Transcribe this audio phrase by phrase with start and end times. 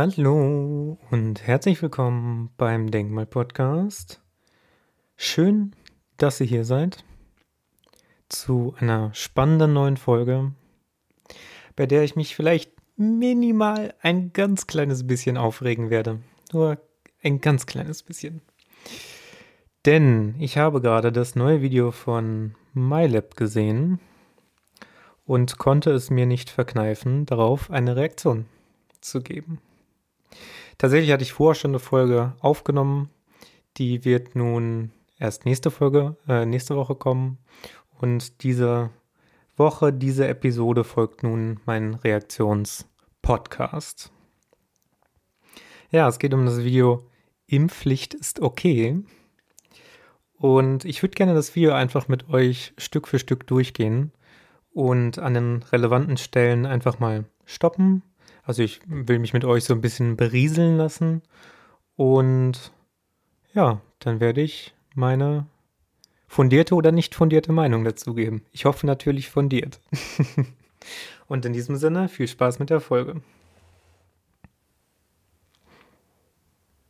[0.00, 4.22] Hallo und herzlich willkommen beim Denkmal Podcast.
[5.16, 5.74] Schön,
[6.18, 7.02] dass ihr hier seid
[8.28, 10.52] zu einer spannenden neuen Folge,
[11.74, 16.20] bei der ich mich vielleicht minimal ein ganz kleines bisschen aufregen werde.
[16.52, 16.78] Nur
[17.24, 18.40] ein ganz kleines bisschen.
[19.84, 23.98] Denn ich habe gerade das neue Video von MyLab gesehen
[25.26, 28.46] und konnte es mir nicht verkneifen, darauf eine Reaktion
[29.00, 29.58] zu geben.
[30.78, 33.10] Tatsächlich hatte ich vorher schon eine Folge aufgenommen.
[33.76, 37.36] Die wird nun erst nächste Folge, äh, nächste Woche kommen.
[38.00, 38.88] Und diese
[39.56, 44.10] Woche, diese Episode folgt nun mein Reaktionspodcast.
[45.90, 47.06] Ja, es geht um das Video
[47.46, 49.02] Impfpflicht ist okay.
[50.34, 54.12] Und ich würde gerne das Video einfach mit euch Stück für Stück durchgehen
[54.72, 58.02] und an den relevanten Stellen einfach mal stoppen.
[58.48, 61.20] Also ich will mich mit euch so ein bisschen berieseln lassen.
[61.96, 62.72] Und
[63.52, 65.46] ja, dann werde ich meine
[66.26, 68.42] fundierte oder nicht fundierte Meinung dazu geben.
[68.50, 69.80] Ich hoffe natürlich fundiert.
[71.28, 73.20] und in diesem Sinne, viel Spaß mit der Folge.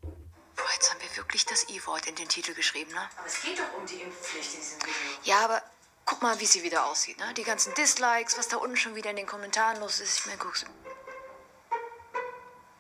[0.02, 3.00] Boah, jetzt haben wir wirklich das I-Wort in den Titel geschrieben, ne?
[3.18, 4.94] Aber es geht doch um die Impfpflicht in diesem Video.
[5.24, 5.60] Ja, aber
[6.04, 7.34] guck mal, wie sie wieder aussieht, ne?
[7.36, 10.20] Die ganzen Dislikes, was da unten schon wieder in den Kommentaren los ist.
[10.20, 10.64] Ich meine, guck's.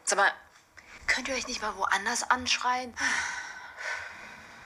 [0.08, 0.32] Sag mal,
[1.06, 2.94] könnt ihr euch nicht mal woanders anschreien?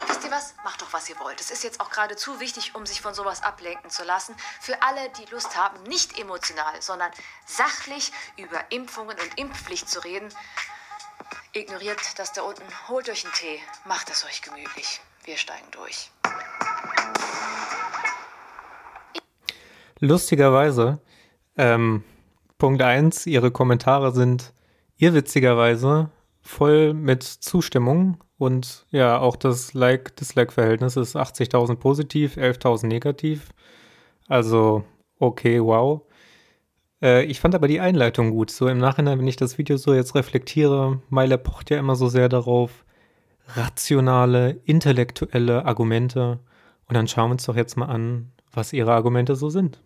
[0.07, 0.55] Wisst ihr was?
[0.63, 1.41] Macht doch, was ihr wollt.
[1.41, 4.37] Es ist jetzt auch gerade zu wichtig, um sich von sowas ablenken zu lassen.
[4.61, 7.11] Für alle, die Lust haben, nicht emotional, sondern
[7.45, 10.29] sachlich über Impfungen und Impfpflicht zu reden,
[11.55, 12.63] ignoriert das da unten.
[12.87, 13.59] Holt euch einen Tee.
[13.85, 15.01] Macht es euch gemütlich.
[15.25, 16.13] Wir steigen durch.
[19.99, 21.01] Lustigerweise,
[21.57, 22.05] ähm,
[22.59, 24.53] Punkt 1, Ihre Kommentare sind
[24.97, 26.11] irrwitzigerweise
[26.41, 33.51] voll mit Zustimmung und ja, auch das Like-Dislike-Verhältnis ist 80.000 positiv, 11.000 negativ.
[34.27, 34.85] Also,
[35.21, 36.03] okay, wow.
[37.01, 38.51] Äh, ich fand aber die Einleitung gut.
[38.51, 42.09] So im Nachhinein, wenn ich das Video so jetzt reflektiere, Meile pocht ja immer so
[42.09, 42.85] sehr darauf,
[43.55, 46.41] rationale, intellektuelle Argumente.
[46.89, 49.81] Und dann schauen wir uns doch jetzt mal an, was ihre Argumente so sind.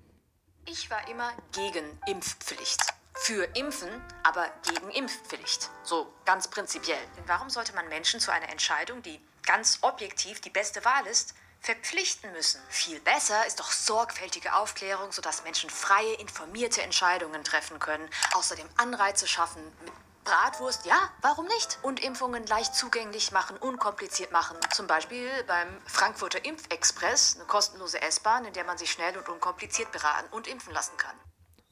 [0.67, 2.96] Ich war immer gegen Impfpflicht.
[3.19, 3.91] Für Impfen,
[4.23, 5.71] aber gegen Impfpflicht.
[5.83, 6.99] So ganz prinzipiell.
[7.17, 11.35] Denn warum sollte man Menschen zu einer Entscheidung, die ganz objektiv die beste Wahl ist,
[11.61, 12.61] verpflichten müssen?
[12.69, 18.09] Viel besser ist doch sorgfältige Aufklärung, sodass Menschen freie, informierte Entscheidungen treffen können.
[18.35, 19.93] Außerdem Anreize schaffen mit
[20.25, 21.79] Bratwurst, ja, warum nicht?
[21.83, 24.57] Und Impfungen leicht zugänglich machen, unkompliziert machen.
[24.75, 29.91] Zum Beispiel beim Frankfurter Impfexpress, eine kostenlose S-Bahn, in der man sich schnell und unkompliziert
[29.93, 31.17] beraten und impfen lassen kann.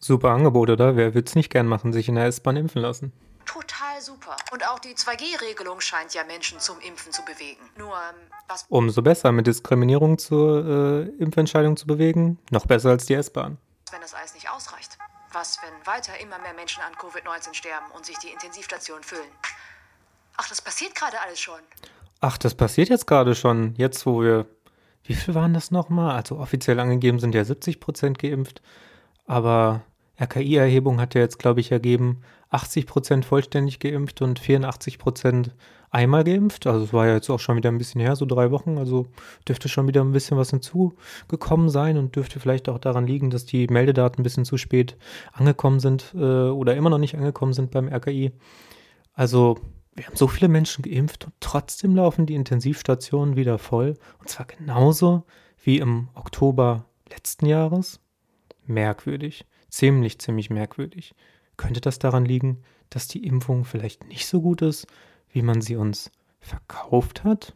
[0.05, 0.97] Super Angebot, oder?
[0.97, 3.11] Wer würde es nicht gern machen, sich in der S-Bahn impfen lassen?
[3.47, 4.37] Total super.
[4.53, 7.63] Und auch die 2G-Regelung scheint ja Menschen zum Impfen zu bewegen.
[7.79, 12.39] Nur, ähm, was Umso besser, mit Diskriminierung zur äh, Impfentscheidung zu bewegen.
[12.51, 13.57] Noch besser als die S-Bahn.
[13.93, 14.99] wenn das alles nicht ausreicht?
[15.33, 19.31] Was, wenn weiter immer mehr Menschen an Covid-19 sterben und sich die Intensivstationen füllen?
[20.37, 21.61] Ach, das passiert gerade alles schon.
[22.21, 23.75] Ach, das passiert jetzt gerade schon.
[23.77, 24.45] Jetzt, wo wir.
[25.03, 26.15] Wie viel waren das nochmal?
[26.15, 28.61] Also offiziell angegeben sind ja 70 Prozent geimpft.
[29.27, 29.83] Aber
[30.21, 32.21] RKI-Erhebung hat ja jetzt, glaube ich, ergeben,
[32.51, 35.55] 80 Prozent vollständig geimpft und 84 Prozent
[35.91, 36.67] einmal geimpft.
[36.67, 38.79] Also es war ja jetzt auch schon wieder ein bisschen her, so drei Wochen.
[38.79, 39.07] Also
[39.49, 43.45] dürfte schon wieder ein bisschen was hinzugekommen sein und dürfte vielleicht auch daran liegen, dass
[43.45, 44.97] die Meldedaten ein bisschen zu spät
[45.33, 48.33] angekommen sind äh, oder immer noch nicht angekommen sind beim RKI.
[49.15, 49.59] Also
[49.95, 53.95] wir haben so viele Menschen geimpft und trotzdem laufen die Intensivstationen wieder voll.
[54.19, 55.25] Und zwar genauso
[55.63, 58.01] wie im Oktober letzten Jahres.
[58.67, 59.47] Merkwürdig.
[59.75, 61.17] Ziemlich, ziemlich merkwürdig.
[61.57, 64.87] Könnte das daran liegen, dass die Impfung vielleicht nicht so gut ist,
[65.33, 67.55] wie man sie uns verkauft hat?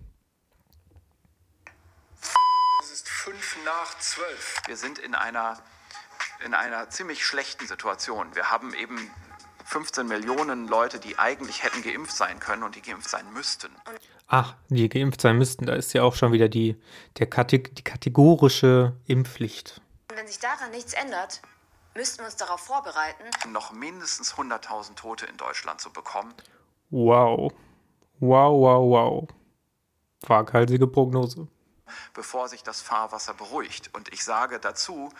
[2.82, 4.56] Es ist fünf nach zwölf.
[4.66, 5.62] Wir sind in einer,
[6.44, 8.34] in einer ziemlich schlechten Situation.
[8.34, 8.98] Wir haben eben
[9.66, 13.70] 15 Millionen Leute, die eigentlich hätten geimpft sein können und die geimpft sein müssten.
[14.26, 16.82] Ach, die geimpft sein müssten, da ist ja auch schon wieder die,
[17.20, 19.80] der Kate die kategorische Impfpflicht.
[20.12, 21.42] Wenn sich daran nichts ändert,
[21.98, 23.24] müssten wir uns darauf vorbereiten.
[23.50, 26.32] Noch mindestens 100.000 Tote in Deutschland zu bekommen.
[26.90, 27.52] Wow.
[28.20, 29.28] Wow, wow, wow.
[30.20, 31.48] Waghalsige Prognose.
[32.14, 33.92] bevor sich das Fahrwasser beruhigt.
[33.94, 35.12] Und ich sage dazu,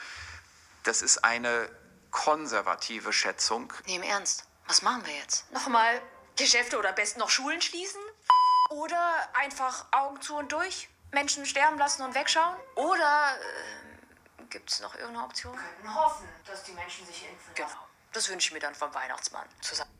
[0.85, 1.69] das ist eine
[2.11, 3.73] konservative Schätzung.
[3.87, 4.47] Nee, im Ernst.
[4.69, 5.51] Was machen wir jetzt?
[5.53, 6.01] Nochmal
[6.37, 8.01] Geschäfte oder am besten noch Schulen schließen?
[8.71, 9.01] Oder
[9.35, 10.89] einfach Augen zu und durch?
[11.11, 12.55] Menschen sterben lassen und wegschauen?
[12.77, 13.88] Oder äh,
[14.51, 15.55] gibt es noch irgendeine Option?
[15.83, 17.75] Wir hoffen, dass die Menschen sich impfen lassen.
[17.75, 17.89] Genau.
[18.13, 19.47] Das wünsche ich mir dann vom Weihnachtsmann.
[19.61, 19.91] Zusammen.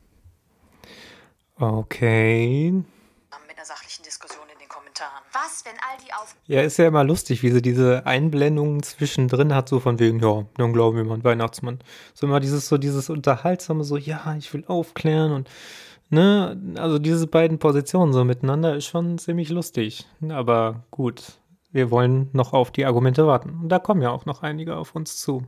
[1.57, 2.71] Okay.
[2.71, 5.23] Mit einer sachlichen Diskussion in den Kommentaren.
[5.33, 6.35] Was, wenn all die auf...
[6.47, 10.45] Ja, ist ja immer lustig, wie sie diese Einblendungen zwischendrin hat, so von wegen, ja,
[10.55, 11.79] dann glauben wir mal an Weihnachtsmann.
[12.13, 15.49] So immer dieses, so dieses Unterhaltsame, so, ja, ich will aufklären und,
[16.09, 20.07] ne, also diese beiden Positionen so miteinander ist schon ziemlich lustig.
[20.29, 21.38] Aber gut,
[21.71, 23.59] wir wollen noch auf die Argumente warten.
[23.61, 25.45] Und da kommen ja auch noch einige auf uns zu.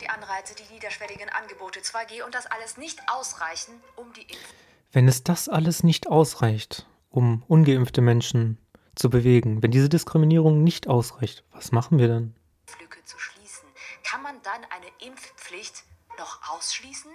[0.00, 4.54] Die Anreize, die niederschwelligen Angebote 2G und das alles nicht ausreichen, um die Impf
[4.92, 8.58] Wenn es das alles nicht ausreicht, um ungeimpfte Menschen
[8.94, 12.34] zu bewegen, wenn diese Diskriminierung nicht ausreicht, was machen wir dann?
[12.80, 13.66] Lücke zu schließen,
[14.04, 15.84] kann man dann eine Impfpflicht
[16.18, 17.10] noch ausschließen?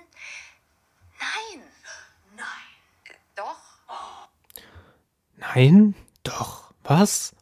[1.19, 1.63] Nein.
[2.35, 3.15] Nein.
[3.35, 3.59] Doch.
[5.35, 5.95] Nein?
[6.23, 6.73] Doch.
[6.83, 7.35] Was?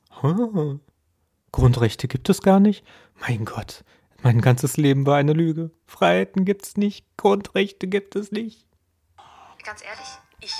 [1.51, 2.85] Grundrechte gibt es gar nicht?
[3.19, 3.83] Mein Gott,
[4.23, 5.71] mein ganzes Leben war eine Lüge.
[5.85, 8.65] Freiheiten gibt's nicht, Grundrechte gibt es nicht.
[9.63, 10.07] Ganz ehrlich,
[10.41, 10.53] ich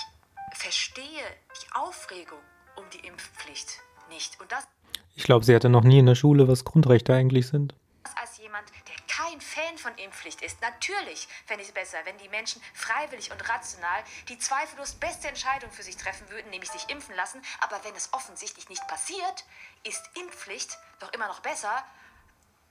[0.54, 2.40] verstehe die Aufregung
[2.76, 4.40] um die Impfpflicht nicht.
[4.42, 4.68] Und das
[5.16, 7.76] Ich glaube, sie hatte noch nie in der Schule, was Grundrechte eigentlich sind.
[8.22, 8.72] als jemand,
[9.16, 10.62] kein Fan von Impfpflicht ist.
[10.62, 15.72] Natürlich fände ich es besser, wenn die Menschen freiwillig und rational die zweifellos beste Entscheidung
[15.72, 17.42] für sich treffen würden, nämlich sich impfen lassen.
[17.62, 19.46] Aber wenn es offensichtlich nicht passiert,
[19.84, 21.84] ist Impfpflicht doch immer noch besser,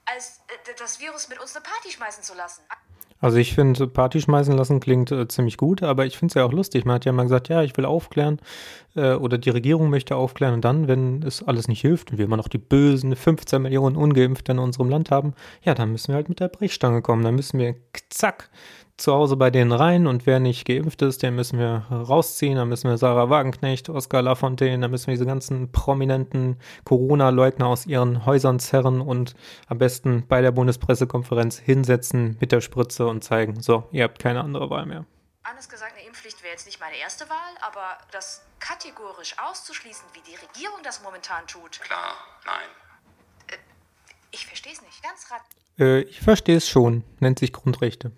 [0.05, 2.63] als äh, das Virus mit uns eine Party schmeißen zu lassen.
[3.19, 6.45] Also ich finde, Party schmeißen lassen klingt äh, ziemlich gut, aber ich finde es ja
[6.45, 6.85] auch lustig.
[6.85, 8.39] Man hat ja mal gesagt, ja, ich will aufklären
[8.95, 12.25] äh, oder die Regierung möchte aufklären und dann, wenn es alles nicht hilft und wir
[12.25, 15.33] immer noch die bösen 15 Millionen Ungeimpfte in unserem Land haben,
[15.63, 17.23] ja, dann müssen wir halt mit der Brechstange kommen.
[17.23, 17.75] Dann müssen wir
[18.09, 18.49] zack
[18.97, 22.55] zu Hause bei denen rein und wer nicht geimpft ist, den müssen wir rausziehen.
[22.55, 27.85] Dann müssen wir Sarah Wagenknecht, Oskar Lafontaine, dann müssen wir diese ganzen prominenten Corona-Leugner aus
[27.85, 29.35] ihren Häusern zerren und
[29.67, 34.41] am besten bei der Bundespressekonferenz hinsetzen mit der Spritze und zeigen, so, ihr habt keine
[34.41, 35.05] andere Wahl mehr.
[35.43, 37.37] Anders gesagt, eine Impfpflicht wäre jetzt nicht meine erste Wahl,
[37.67, 42.15] aber das kategorisch auszuschließen, wie die Regierung das momentan tut, Klar,
[42.45, 43.59] nein.
[44.31, 45.03] ich verstehe es nicht.
[45.03, 48.11] Ganz rational Äh, ich verstehe es schon, nennt sich Grundrechte.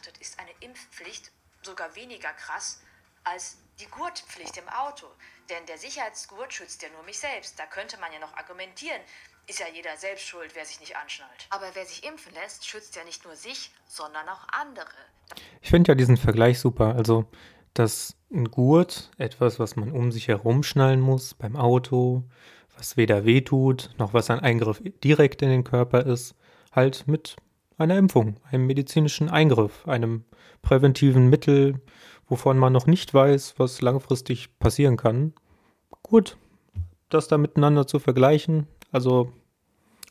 [0.00, 1.32] betrachtet ist eine Impfpflicht
[1.70, 2.80] sogar weniger krass
[3.24, 5.06] als die Gurtpflicht im Auto.
[5.48, 7.58] Denn der Sicherheitsgurt schützt ja nur mich selbst.
[7.58, 9.00] Da könnte man ja noch argumentieren.
[9.46, 11.46] Ist ja jeder selbst schuld, wer sich nicht anschnallt.
[11.50, 14.90] Aber wer sich impfen lässt, schützt ja nicht nur sich, sondern auch andere.
[15.60, 16.94] Ich finde ja diesen Vergleich super.
[16.94, 17.24] Also,
[17.74, 22.24] dass ein Gurt, etwas, was man um sich herum schnallen muss beim Auto,
[22.76, 26.34] was weder weh tut, noch was ein Eingriff direkt in den Körper ist,
[26.72, 27.36] halt mit
[27.80, 30.24] einer Impfung, einem medizinischen Eingriff, einem
[30.62, 31.80] präventiven Mittel,
[32.28, 35.32] wovon man noch nicht weiß, was langfristig passieren kann.
[36.02, 36.36] Gut,
[37.08, 39.32] das da miteinander zu vergleichen, also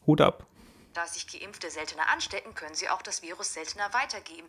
[0.05, 0.45] Hut ab.
[0.93, 4.47] Da sich Geimpfte seltener anstecken, können sie auch das Virus seltener weitergeben.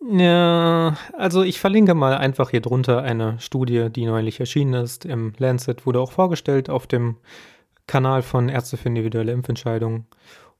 [0.00, 5.04] Ja, also ich verlinke mal einfach hier drunter eine Studie, die neulich erschienen ist.
[5.04, 7.16] Im Lancet wurde auch vorgestellt auf dem
[7.86, 10.06] Kanal von Ärzte für individuelle Impfentscheidungen.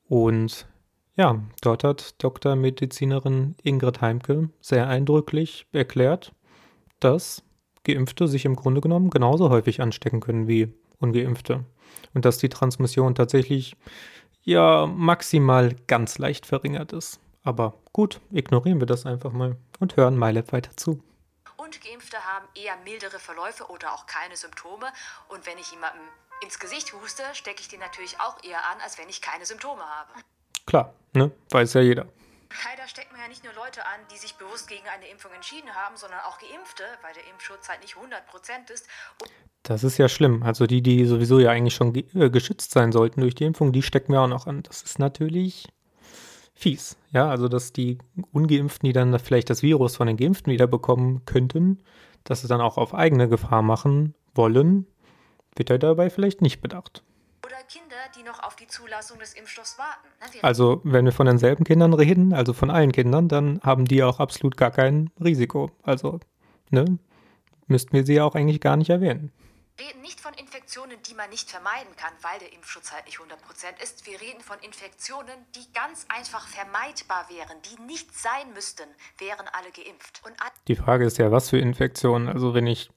[0.08, 0.66] Und
[1.16, 2.56] ja, dort hat Dr.
[2.56, 6.32] Medizinerin Ingrid Heimke sehr eindrücklich erklärt,
[7.00, 7.42] dass
[7.84, 11.64] Geimpfte sich im Grunde genommen genauso häufig anstecken können wie Ungeimpfte.
[12.14, 13.76] Und dass die Transmission tatsächlich
[14.42, 17.20] ja maximal ganz leicht verringert ist.
[17.42, 21.02] Aber gut, ignorieren wir das einfach mal und hören MyLab weiter zu.
[21.56, 24.86] Und Geimpfte haben eher mildere Verläufe oder auch keine Symptome.
[25.28, 26.02] Und wenn ich jemandem
[26.42, 29.82] ins Gesicht huste, stecke ich den natürlich auch eher an, als wenn ich keine Symptome
[29.82, 30.10] habe.
[30.66, 31.30] Klar, ne?
[31.50, 32.06] Weiß ja jeder.
[32.64, 35.74] Leider steckt man ja nicht nur Leute an, die sich bewusst gegen eine Impfung entschieden
[35.74, 38.86] haben, sondern auch Geimpfte, weil der Impfschutz halt nicht 100% ist.
[39.62, 40.42] Das ist ja schlimm.
[40.42, 43.82] Also die, die sowieso ja eigentlich schon äh, geschützt sein sollten durch die Impfung, die
[43.82, 44.62] stecken wir auch noch an.
[44.62, 45.68] Das ist natürlich
[46.54, 46.96] fies.
[47.10, 47.98] Ja, also dass die
[48.32, 51.82] Ungeimpften, die dann vielleicht das Virus von den Geimpften wieder bekommen könnten,
[52.24, 54.86] dass sie dann auch auf eigene Gefahr machen wollen,
[55.54, 57.02] wird er dabei vielleicht nicht bedacht.
[57.56, 60.08] Oder Kinder, die noch auf die Zulassung des Impfstoffs warten.
[60.32, 64.02] Wir Also wenn wir von denselben Kindern reden, also von allen Kindern, dann haben die
[64.02, 65.70] auch absolut gar kein Risiko.
[65.82, 66.20] Also,
[66.70, 66.98] ne,
[67.66, 69.32] müssten wir sie ja auch eigentlich gar nicht erwähnen.
[69.80, 73.82] reden nicht von Infektionen, die man nicht vermeiden kann, weil der Impfschutz halt nicht 100%
[73.82, 74.06] ist.
[74.06, 79.70] Wir reden von Infektionen, die ganz einfach vermeidbar wären, die nicht sein müssten, wären alle
[79.70, 80.20] geimpft.
[80.68, 82.28] Die Frage ist ja, was für Infektionen.
[82.28, 82.90] Also wenn ich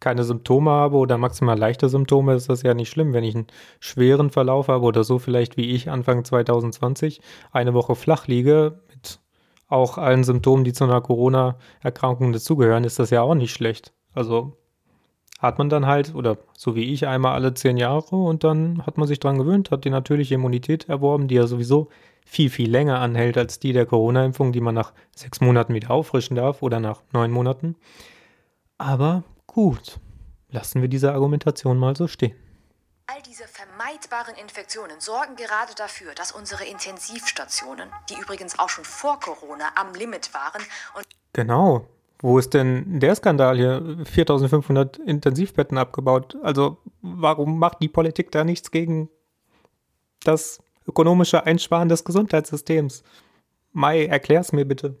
[0.00, 3.12] keine Symptome habe oder maximal leichte Symptome, ist das ja nicht schlimm.
[3.12, 3.46] Wenn ich einen
[3.80, 7.20] schweren Verlauf habe oder so vielleicht wie ich Anfang 2020
[7.52, 9.20] eine Woche flach liege mit
[9.68, 13.92] auch allen Symptomen, die zu einer Corona-Erkrankung dazugehören, ist das ja auch nicht schlecht.
[14.12, 14.56] Also
[15.38, 18.98] hat man dann halt, oder so wie ich, einmal alle zehn Jahre und dann hat
[18.98, 21.88] man sich dran gewöhnt, hat die natürliche Immunität erworben, die ja sowieso
[22.24, 26.36] viel, viel länger anhält als die der Corona-Impfung, die man nach sechs Monaten wieder auffrischen
[26.36, 27.76] darf oder nach neun Monaten.
[28.78, 29.24] Aber
[29.54, 30.00] gut,
[30.50, 32.36] lassen wir diese Argumentation mal so stehen.
[33.06, 39.20] All diese vermeidbaren Infektionen sorgen gerade dafür, dass unsere Intensivstationen, die übrigens auch schon vor
[39.20, 40.62] Corona am Limit waren
[40.96, 41.86] und Genau.
[42.20, 43.98] Wo ist denn der Skandal hier?
[44.04, 46.36] 4500 Intensivbetten abgebaut.
[46.42, 49.10] Also warum macht die Politik da nichts gegen
[50.24, 53.02] das ökonomische Einsparen des Gesundheitssystems?
[53.72, 54.96] Mai, erklär's mir bitte.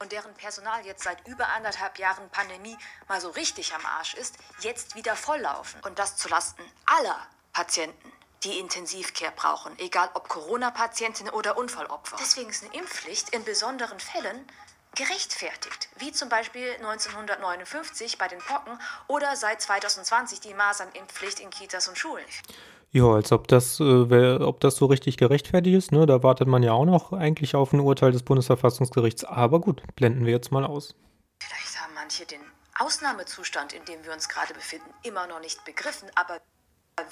[0.00, 2.76] Und deren Personal jetzt seit über anderthalb Jahren Pandemie
[3.06, 5.80] mal so richtig am Arsch ist, jetzt wieder volllaufen.
[5.84, 12.16] Und das zulasten aller Patienten, die Intensivcare brauchen, egal ob Corona-Patientinnen oder Unfallopfer.
[12.18, 14.46] Deswegen ist eine Impfpflicht in besonderen Fällen
[14.94, 18.78] gerechtfertigt, wie zum Beispiel 1959 bei den Pocken
[19.08, 22.24] oder seit 2020 die Masernimpfpflicht in Kitas und Schulen.
[22.92, 26.06] Ja, als ob das, äh, wär, ob das so richtig gerechtfertigt ist, ne?
[26.06, 29.24] Da wartet man ja auch noch eigentlich auf ein Urteil des Bundesverfassungsgerichts.
[29.24, 30.96] Aber gut, blenden wir jetzt mal aus.
[31.40, 32.40] Vielleicht haben manche den
[32.80, 36.40] Ausnahmezustand, in dem wir uns gerade befinden, immer noch nicht begriffen, aber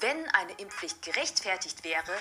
[0.01, 2.13] wenn eine Impfpflicht gerechtfertigt wäre,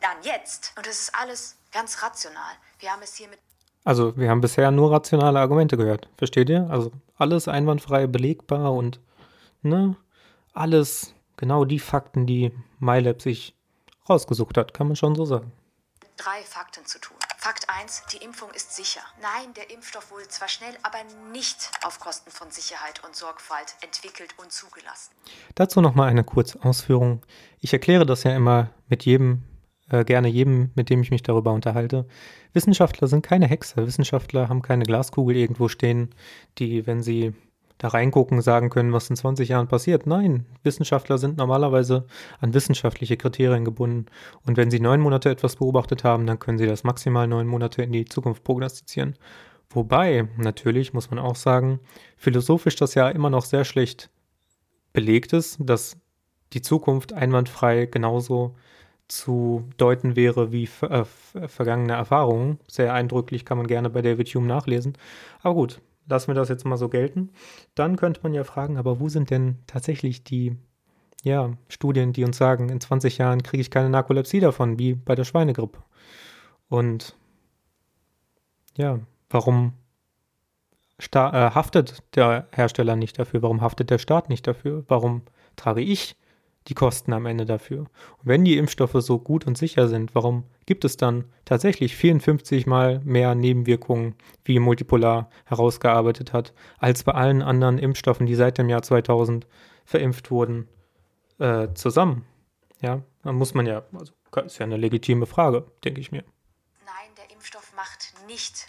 [0.00, 0.72] dann jetzt.
[0.76, 2.54] Und das ist alles ganz rational.
[2.78, 3.38] Wir haben es hier mit
[3.86, 6.08] Also, wir haben bisher nur rationale Argumente gehört.
[6.18, 6.68] Versteht ihr?
[6.68, 9.00] Also, alles einwandfrei belegbar und,
[9.62, 9.94] ne?
[10.52, 12.50] Alles genau die Fakten, die
[12.80, 13.54] MyLab sich
[14.08, 15.52] rausgesucht hat, kann man schon so sagen.
[16.16, 17.16] drei Fakten zu tun.
[17.36, 19.02] Fakt 1, die Impfung ist sicher.
[19.22, 20.98] Nein, der Impfstoff wurde zwar schnell, aber
[21.30, 25.12] nicht auf Kosten von Sicherheit und Sorgfalt entwickelt und zugelassen.
[25.54, 27.20] Dazu nochmal eine kurze Ausführung.
[27.60, 29.44] Ich erkläre das ja immer mit jedem,
[29.90, 32.08] äh, gerne jedem, mit dem ich mich darüber unterhalte.
[32.56, 33.86] Wissenschaftler sind keine Hexer.
[33.86, 36.14] Wissenschaftler haben keine Glaskugel irgendwo stehen,
[36.56, 37.34] die, wenn sie
[37.76, 40.06] da reingucken, sagen können, was in 20 Jahren passiert.
[40.06, 42.06] Nein, Wissenschaftler sind normalerweise
[42.40, 44.06] an wissenschaftliche Kriterien gebunden.
[44.46, 47.82] Und wenn sie neun Monate etwas beobachtet haben, dann können sie das maximal neun Monate
[47.82, 49.16] in die Zukunft prognostizieren.
[49.68, 51.80] Wobei, natürlich muss man auch sagen,
[52.16, 54.08] philosophisch das ja immer noch sehr schlecht
[54.94, 55.98] belegt ist, dass
[56.54, 58.54] die Zukunft einwandfrei genauso
[59.08, 62.58] zu deuten wäre wie äh, ver- vergangene Erfahrungen.
[62.68, 64.96] Sehr eindrücklich kann man gerne bei David Hume nachlesen.
[65.42, 67.30] Aber gut, lassen wir das jetzt mal so gelten.
[67.74, 70.56] Dann könnte man ja fragen, aber wo sind denn tatsächlich die
[71.22, 75.14] ja, Studien, die uns sagen, in 20 Jahren kriege ich keine Narkolepsie davon, wie bei
[75.14, 75.78] der Schweinegrippe?
[76.68, 77.16] Und
[78.76, 79.72] ja, warum
[80.98, 83.42] äh, haftet der Hersteller nicht dafür?
[83.42, 84.84] Warum haftet der Staat nicht dafür?
[84.88, 85.22] Warum
[85.56, 86.16] trage ich
[86.68, 87.80] die Kosten am Ende dafür?
[87.80, 87.88] Und
[88.24, 93.00] wenn die Impfstoffe so gut und sicher sind, warum gibt es dann tatsächlich 54 mal
[93.04, 98.82] mehr Nebenwirkungen, wie Multipolar herausgearbeitet hat, als bei allen anderen Impfstoffen, die seit dem Jahr
[98.82, 99.46] 2000
[99.84, 100.68] verimpft wurden,
[101.38, 102.24] äh, zusammen?
[102.82, 104.12] Ja, dann muss man ja, also
[104.44, 106.24] ist ja eine legitime Frage, denke ich mir.
[106.84, 108.68] Nein, der Impfstoff macht nicht.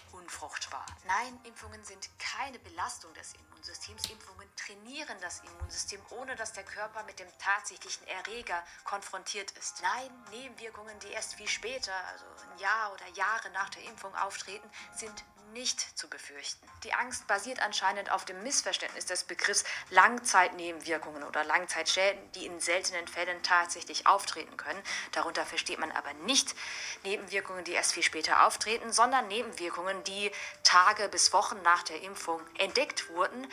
[1.07, 4.09] Nein, Impfungen sind keine Belastung des Immunsystems.
[4.09, 9.81] Impfungen trainieren das Immunsystem, ohne dass der Körper mit dem tatsächlichen Erreger konfrontiert ist.
[9.81, 14.69] Nein, Nebenwirkungen, die erst viel später, also ein Jahr oder Jahre nach der Impfung auftreten,
[14.95, 15.23] sind
[15.53, 16.67] nicht zu befürchten.
[16.83, 23.07] Die Angst basiert anscheinend auf dem Missverständnis des Begriffs Langzeitnebenwirkungen oder Langzeitschäden, die in seltenen
[23.07, 24.81] Fällen tatsächlich auftreten können.
[25.11, 26.55] Darunter versteht man aber nicht
[27.03, 30.31] Nebenwirkungen, die erst viel später auftreten, sondern Nebenwirkungen, die
[30.63, 33.47] Tage bis Wochen nach der Impfung entdeckt wurden,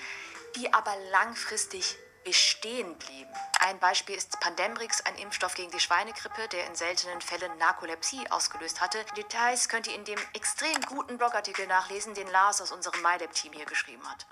[0.57, 3.31] die aber langfristig bestehen blieben.
[3.61, 8.81] Ein Beispiel ist Pandemrix, ein Impfstoff gegen die Schweinegrippe, der in seltenen Fällen Narkolepsie ausgelöst
[8.81, 8.99] hatte.
[9.17, 13.65] Details könnt ihr in dem extrem guten Blogartikel nachlesen, den Lars aus unserem MyLab-Team hier
[13.67, 14.27] geschrieben hat.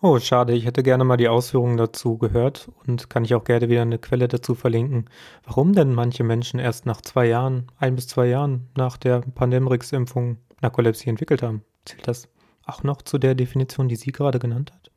[0.00, 0.52] Oh, schade.
[0.52, 3.98] Ich hätte gerne mal die Ausführungen dazu gehört und kann ich auch gerne wieder eine
[3.98, 5.08] Quelle dazu verlinken.
[5.44, 10.38] Warum denn manche Menschen erst nach zwei Jahren, ein bis zwei Jahren nach der Pandemrix-Impfung
[10.60, 11.64] Narkolepsie entwickelt haben?
[11.84, 12.28] Zählt das
[12.66, 14.90] auch noch zu der Definition, die sie gerade genannt hat?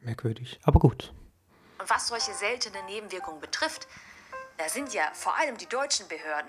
[0.00, 0.58] Merkwürdig.
[0.62, 1.12] Aber gut.
[1.84, 3.86] Und was solche seltenen Nebenwirkungen betrifft,
[4.56, 6.48] da sind ja vor allem die deutschen Behörden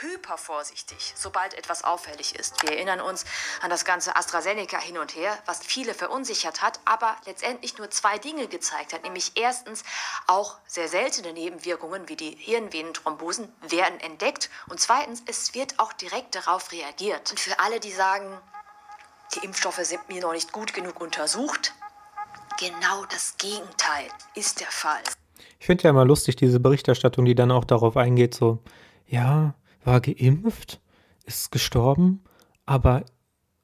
[0.00, 2.60] hypervorsichtig, sobald etwas auffällig ist.
[2.64, 3.24] Wir erinnern uns
[3.60, 8.18] an das ganze AstraZeneca hin und her, was viele verunsichert hat, aber letztendlich nur zwei
[8.18, 9.04] Dinge gezeigt hat.
[9.04, 9.84] Nämlich erstens,
[10.26, 14.50] auch sehr seltene Nebenwirkungen wie die Hirnvenenthrombosen werden entdeckt.
[14.66, 17.30] Und zweitens, es wird auch direkt darauf reagiert.
[17.30, 18.36] Und für alle, die sagen,
[19.36, 21.72] die Impfstoffe sind mir noch nicht gut genug untersucht,
[22.62, 25.02] genau das Gegenteil ist der Fall.
[25.58, 28.60] Ich finde ja immer lustig, diese Berichterstattung, die dann auch darauf eingeht, so,
[29.06, 29.54] ja,
[29.84, 30.80] war geimpft,
[31.24, 32.22] ist gestorben,
[32.64, 33.04] aber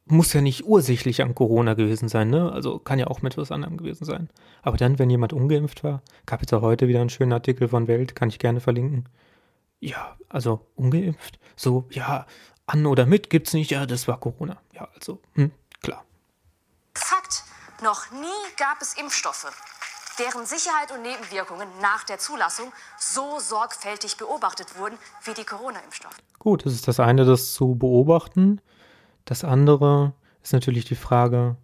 [0.07, 2.51] muss ja nicht ursächlich an Corona gewesen sein, ne?
[2.51, 4.31] Also kann ja auch mit was anderem gewesen sein.
[4.63, 7.89] Aber dann, wenn jemand ungeimpft war, gab jetzt auch heute wieder einen schönen Artikel von
[7.89, 9.09] Welt, kann ich gerne verlinken.
[9.81, 12.27] Ja, also ungeimpft, so, ja,
[12.67, 14.59] an oder mit gibt's nicht, ja, das war Corona.
[14.75, 15.53] Ja, also, hm.
[17.83, 19.47] Noch nie gab es Impfstoffe,
[20.19, 26.17] deren Sicherheit und Nebenwirkungen nach der Zulassung so sorgfältig beobachtet wurden wie die Corona-Impfstoffe.
[26.41, 28.61] Gut, das ist das eine, das zu beobachten.
[29.25, 31.57] Das andere ist natürlich die Frage,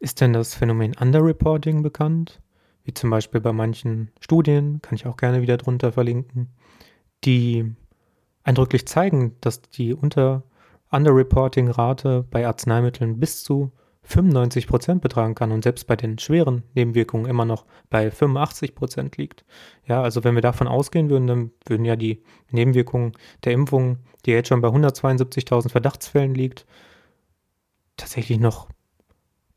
[0.00, 2.42] ist denn das Phänomen Underreporting bekannt?
[2.84, 6.52] Wie zum Beispiel bei manchen Studien, kann ich auch gerne wieder drunter verlinken,
[7.24, 7.74] die
[8.44, 10.42] eindrücklich zeigen, dass die Unter
[10.90, 13.72] Underreporting-Rate bei Arzneimitteln bis zu
[14.08, 19.18] 95 Prozent betragen kann und selbst bei den schweren Nebenwirkungen immer noch bei 85 Prozent
[19.18, 19.44] liegt.
[19.86, 23.12] Ja, also wenn wir davon ausgehen würden, dann würden ja die Nebenwirkungen
[23.44, 26.64] der Impfung, die jetzt schon bei 172.000 Verdachtsfällen liegt,
[27.98, 28.70] tatsächlich noch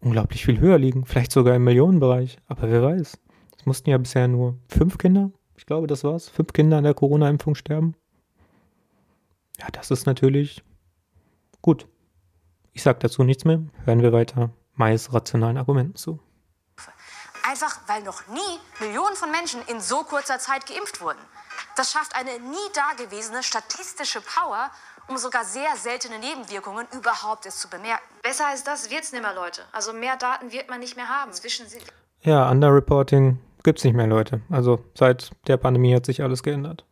[0.02, 3.18] unglaublich viel höher liegen, vielleicht sogar im Millionenbereich, aber wer weiß.
[3.58, 6.94] Es mussten ja bisher nur fünf Kinder, ich glaube, das war's, fünf Kinder an der
[6.94, 7.96] Corona-Impfung sterben.
[9.60, 10.62] Ja, das ist natürlich
[11.62, 11.88] gut.
[12.74, 13.60] Ich sage dazu nichts mehr.
[13.86, 16.20] Hören wir weiter Mais rationalen Argumenten zu.
[17.44, 21.20] Einfach weil noch nie Millionen von Menschen in so kurzer Zeit geimpft wurden.
[21.76, 24.70] Das schafft eine nie dagewesene statistische Power,
[25.08, 28.04] um sogar sehr seltene Nebenwirkungen überhaupt erst zu bemerken.
[28.22, 29.64] Besser als das wird's nimmer, Leute.
[29.72, 31.34] Also mehr Daten wird man nicht mehr haben.
[31.34, 31.66] Zwischen
[32.22, 34.42] ja, Underreporting gibt's nicht mehr, Leute.
[34.50, 36.86] Also seit der Pandemie hat sich alles geändert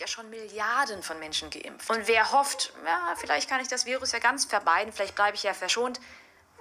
[0.00, 1.90] ja schon Milliarden von Menschen geimpft.
[1.90, 5.42] Und wer hofft, ja, vielleicht kann ich das Virus ja ganz vermeiden, vielleicht bleibe ich
[5.42, 6.00] ja verschont,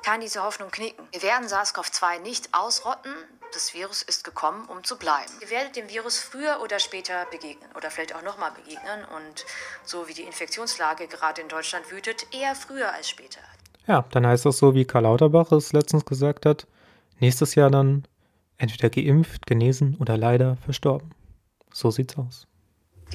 [0.04, 1.06] kann diese Hoffnung knicken.
[1.12, 3.12] Wir werden SARS-CoV-2 nicht ausrotten.
[3.54, 5.32] Das Virus ist gekommen, um zu bleiben.
[5.42, 9.04] Ihr werdet dem Virus früher oder später begegnen oder vielleicht auch nochmal begegnen.
[9.16, 9.46] Und
[9.84, 13.42] so wie die Infektionslage gerade in Deutschland wütet, eher früher als später.
[13.88, 16.68] Ja, dann heißt das so, wie Karl Lauterbach es letztens gesagt hat,
[17.20, 18.08] nächstes Jahr dann
[18.58, 21.12] entweder geimpft, genesen oder leider verstorben.
[21.72, 22.48] So sieht's aus.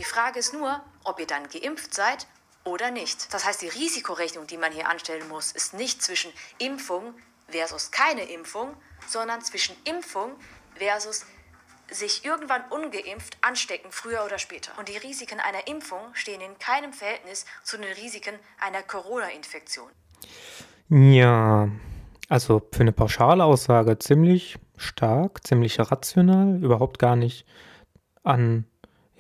[0.01, 2.27] Die Frage ist nur, ob ihr dann geimpft seid
[2.65, 3.35] oder nicht.
[3.35, 7.13] Das heißt, die Risikorechnung, die man hier anstellen muss, ist nicht zwischen Impfung
[7.49, 8.75] versus keine Impfung,
[9.07, 10.37] sondern zwischen Impfung
[10.75, 11.27] versus
[11.91, 14.73] sich irgendwann ungeimpft anstecken, früher oder später.
[14.79, 19.91] Und die Risiken einer Impfung stehen in keinem Verhältnis zu den Risiken einer Corona-Infektion.
[20.89, 21.69] Ja,
[22.31, 27.45] also für eine Pauschalaussage ziemlich stark, ziemlich rational, überhaupt gar nicht
[28.23, 28.65] an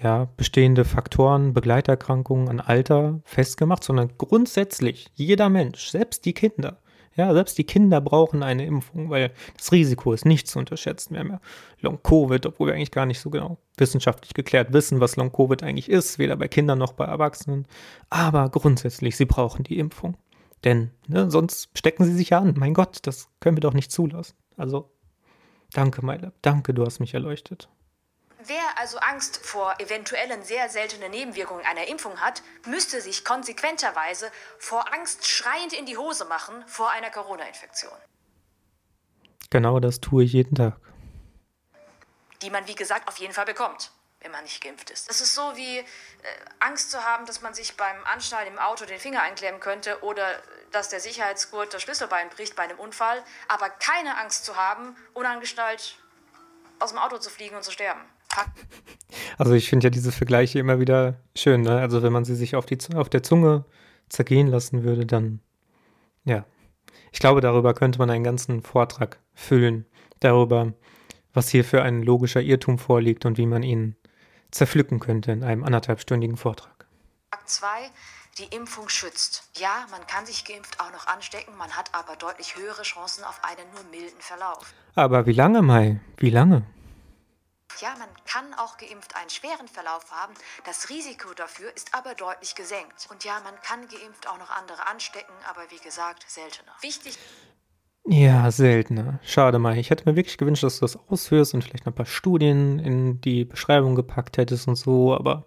[0.02, 6.78] ja, bestehende Faktoren, Begleiterkrankungen an Alter festgemacht, sondern grundsätzlich jeder Mensch, selbst die Kinder,
[7.16, 11.14] ja, selbst die Kinder brauchen eine Impfung, weil das Risiko ist nicht zu unterschätzen.
[11.14, 11.40] Wir haben ja
[11.80, 16.18] Long-Covid, obwohl wir eigentlich gar nicht so genau wissenschaftlich geklärt wissen, was Long-Covid eigentlich ist,
[16.18, 17.66] weder bei Kindern noch bei Erwachsenen.
[18.10, 20.16] Aber grundsätzlich, sie brauchen die Impfung.
[20.64, 22.54] Denn ne, sonst stecken sie sich ja an.
[22.56, 24.36] Mein Gott, das können wir doch nicht zulassen.
[24.56, 24.90] Also,
[25.72, 26.32] danke, Meile.
[26.42, 27.68] Danke, du hast mich erleuchtet.
[28.46, 34.92] Wer also Angst vor eventuellen sehr seltenen Nebenwirkungen einer Impfung hat, müsste sich konsequenterweise vor
[34.94, 37.92] Angst schreiend in die Hose machen vor einer Corona-Infektion.
[39.50, 40.76] Genau das tue ich jeden Tag.
[42.40, 45.10] Die man, wie gesagt, auf jeden Fall bekommt, wenn man nicht geimpft ist.
[45.10, 45.84] Das ist so wie äh,
[46.60, 50.40] Angst zu haben, dass man sich beim Anschnallen im Auto den Finger einklemmen könnte oder
[50.70, 55.98] dass der Sicherheitsgurt das Schlüsselbein bricht bei einem Unfall, aber keine Angst zu haben, unangeschnallt
[56.78, 58.00] aus dem Auto zu fliegen und zu sterben.
[59.38, 61.62] Also ich finde ja diese Vergleiche immer wieder schön.
[61.62, 61.80] Ne?
[61.80, 63.64] Also wenn man sie sich auf, die, auf der Zunge
[64.08, 65.40] zergehen lassen würde, dann
[66.24, 66.44] ja.
[67.12, 69.86] Ich glaube, darüber könnte man einen ganzen Vortrag füllen.
[70.20, 70.74] Darüber,
[71.32, 73.96] was hier für ein logischer Irrtum vorliegt und wie man ihn
[74.50, 76.86] zerpflücken könnte in einem anderthalbstündigen Vortrag.
[77.30, 77.66] Fakt 2.
[78.38, 79.50] Die Impfung schützt.
[79.56, 83.40] Ja, man kann sich geimpft auch noch anstecken, man hat aber deutlich höhere Chancen auf
[83.42, 84.72] einen nur milden Verlauf.
[84.94, 86.00] Aber wie lange, Mai?
[86.16, 86.64] Wie lange?
[87.80, 90.34] Ja, man kann auch geimpft einen schweren Verlauf haben.
[90.64, 93.08] Das Risiko dafür ist aber deutlich gesenkt.
[93.10, 96.72] Und ja, man kann geimpft auch noch andere anstecken, aber wie gesagt, seltener.
[96.82, 97.18] Wichtig.
[98.04, 99.20] Ja, seltener.
[99.22, 99.78] Schade mal.
[99.78, 102.78] Ich hätte mir wirklich gewünscht, dass du das ausführst und vielleicht noch ein paar Studien
[102.78, 105.46] in die Beschreibung gepackt hättest und so, aber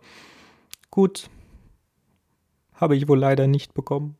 [0.90, 1.30] gut.
[2.74, 4.18] Habe ich wohl leider nicht bekommen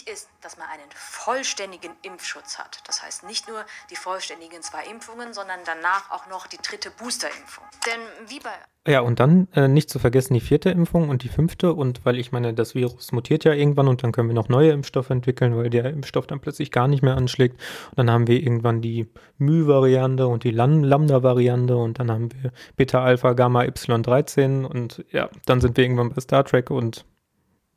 [0.00, 0.90] ist, dass man einen
[1.24, 2.80] vollständigen Impfschutz hat.
[2.86, 7.64] Das heißt nicht nur die vollständigen zwei Impfungen, sondern danach auch noch die dritte Boosterimpfung.
[7.86, 8.50] Denn wie bei
[8.84, 11.72] ja, und dann äh, nicht zu vergessen die vierte Impfung und die fünfte.
[11.72, 14.72] Und weil ich meine, das Virus mutiert ja irgendwann und dann können wir noch neue
[14.72, 17.60] Impfstoffe entwickeln, weil der Impfstoff dann plötzlich gar nicht mehr anschlägt.
[17.90, 19.06] Und dann haben wir irgendwann die
[19.38, 25.60] Mu-Variante und die Lambda-Variante und dann haben wir Beta, Alpha, Gamma, Y13 und ja, dann
[25.60, 27.04] sind wir irgendwann bei Star Trek und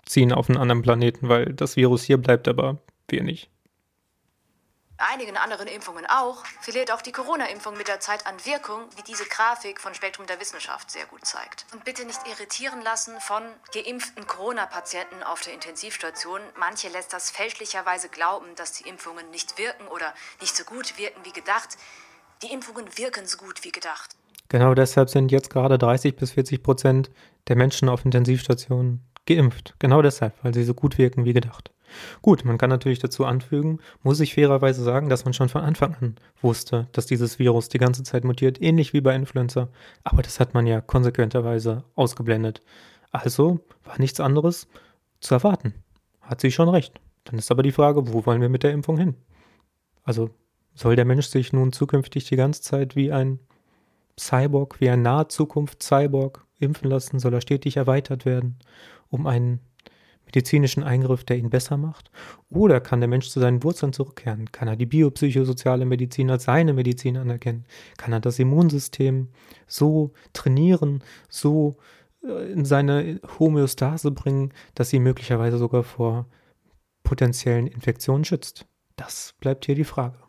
[0.06, 3.50] ziehen auf einen anderen Planeten, weil das Virus hier bleibt, aber wir nicht.
[4.98, 9.26] einigen anderen Impfungen auch, verliert auch die Corona-Impfung mit der Zeit an Wirkung, wie diese
[9.26, 11.66] Grafik von Spektrum der Wissenschaft sehr gut zeigt.
[11.74, 16.40] Und bitte nicht irritieren lassen von geimpften Corona-Patienten auf der Intensivstation.
[16.58, 21.26] Manche lässt das fälschlicherweise glauben, dass die Impfungen nicht wirken oder nicht so gut wirken
[21.26, 21.78] wie gedacht.
[22.42, 24.16] Die Impfungen wirken so gut wie gedacht.
[24.50, 27.10] Genau deshalb sind jetzt gerade 30 bis 40 Prozent
[27.48, 29.74] der Menschen auf Intensivstationen geimpft.
[29.80, 31.72] Genau deshalb, weil sie so gut wirken wie gedacht.
[32.22, 35.96] Gut, man kann natürlich dazu anfügen, muss ich fairerweise sagen, dass man schon von Anfang
[35.96, 39.70] an wusste, dass dieses Virus die ganze Zeit mutiert, ähnlich wie bei Influenza.
[40.04, 42.62] Aber das hat man ja konsequenterweise ausgeblendet.
[43.12, 44.68] Also war nichts anderes
[45.20, 45.74] zu erwarten.
[46.22, 47.00] Hat sie schon recht.
[47.26, 49.16] Dann ist aber die Frage, wo wollen wir mit der Impfung hin?
[50.04, 50.30] Also
[50.74, 53.40] soll der Mensch sich nun zukünftig die ganze Zeit wie ein
[54.20, 57.20] Cyborg, wie ein nahe Zukunft Cyborg impfen lassen?
[57.20, 58.58] Soll er stetig erweitert werden,
[59.10, 59.60] um einen
[60.26, 62.12] medizinischen Eingriff, der ihn besser macht?
[62.50, 64.52] Oder kann der Mensch zu seinen Wurzeln zurückkehren?
[64.52, 67.66] Kann er die biopsychosoziale Medizin als seine Medizin anerkennen?
[67.98, 69.30] Kann er das Immunsystem
[69.68, 71.76] so trainieren, so
[72.24, 76.28] äh, in seine Homöostase bringen, dass sie möglicherweise sogar vor
[77.04, 78.66] potenziellen Infektionen schützt?
[78.96, 80.25] Das bleibt hier die Frage.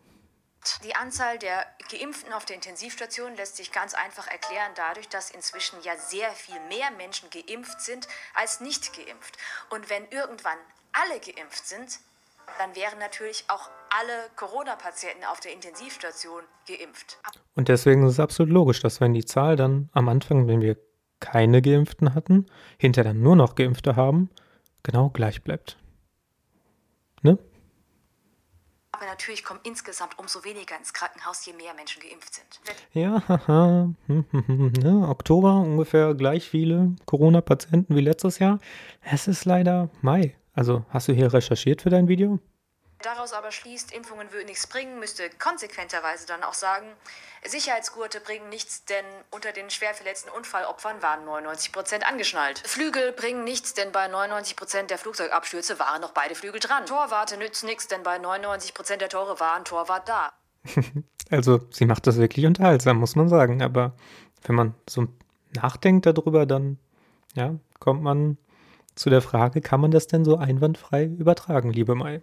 [0.84, 5.80] Die Anzahl der Geimpften auf der Intensivstation lässt sich ganz einfach erklären dadurch, dass inzwischen
[5.82, 9.36] ja sehr viel mehr Menschen geimpft sind als nicht geimpft.
[9.70, 10.58] Und wenn irgendwann
[10.92, 12.00] alle geimpft sind,
[12.58, 17.18] dann wären natürlich auch alle Corona-Patienten auf der Intensivstation geimpft.
[17.54, 20.76] Und deswegen ist es absolut logisch, dass wenn die Zahl dann am Anfang, wenn wir
[21.20, 22.46] keine Geimpften hatten,
[22.78, 24.30] hinterher dann nur noch Geimpfte haben,
[24.82, 25.76] genau gleich bleibt.
[27.22, 27.38] Ne?
[28.96, 32.60] Aber natürlich kommen insgesamt umso weniger ins Krankenhaus, je mehr Menschen geimpft sind.
[32.94, 33.90] Ja, haha.
[35.10, 38.58] Oktober ungefähr gleich viele Corona-Patienten wie letztes Jahr.
[39.02, 40.34] Es ist leider Mai.
[40.54, 42.38] Also hast du hier recherchiert für dein Video?
[43.06, 46.88] Daraus aber schließt, Impfungen würden nichts bringen, müsste konsequenterweise dann auch sagen,
[47.44, 52.58] Sicherheitsgurte bringen nichts, denn unter den schwer verletzten Unfallopfern waren 99 Prozent angeschnallt.
[52.66, 56.84] Flügel bringen nichts, denn bei 99 Prozent der Flugzeugabstürze waren noch beide Flügel dran.
[56.84, 60.32] Torwarte nützen nichts, denn bei 99 Prozent der Tore war ein Torwart da.
[61.30, 63.62] also sie macht das wirklich unterhaltsam, muss man sagen.
[63.62, 63.92] Aber
[64.42, 65.06] wenn man so
[65.54, 66.80] nachdenkt darüber, dann
[67.36, 68.36] ja, kommt man
[68.96, 72.20] zu der Frage, kann man das denn so einwandfrei übertragen, liebe Mai?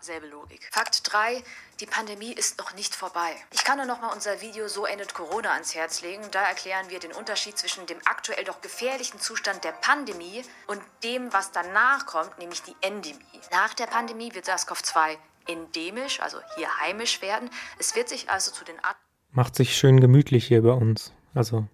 [0.00, 0.68] Selbe Logik.
[0.70, 1.42] Fakt 3.
[1.80, 3.34] Die Pandemie ist noch nicht vorbei.
[3.52, 6.22] Ich kann nur noch mal unser Video So endet Corona ans Herz legen.
[6.30, 11.32] Da erklären wir den Unterschied zwischen dem aktuell doch gefährlichen Zustand der Pandemie und dem,
[11.32, 13.18] was danach kommt, nämlich die Endemie.
[13.50, 17.50] Nach der Pandemie wird SARS-CoV-2 endemisch, also hier heimisch werden.
[17.78, 18.96] Es wird sich also zu den Art
[19.32, 21.12] Macht sich schön gemütlich hier bei uns.
[21.34, 21.66] Also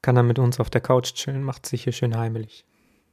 [0.00, 2.64] kann er mit uns auf der Couch chillen, macht sich hier schön heimelig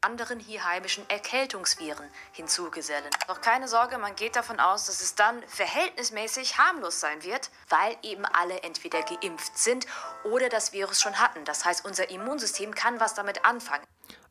[0.01, 3.09] anderen hier heimischen Erkältungsviren hinzugesellen.
[3.27, 7.95] Doch keine Sorge, man geht davon aus, dass es dann verhältnismäßig harmlos sein wird, weil
[8.03, 9.85] eben alle entweder geimpft sind
[10.23, 11.43] oder das Virus schon hatten.
[11.45, 13.83] Das heißt, unser Immunsystem kann was damit anfangen.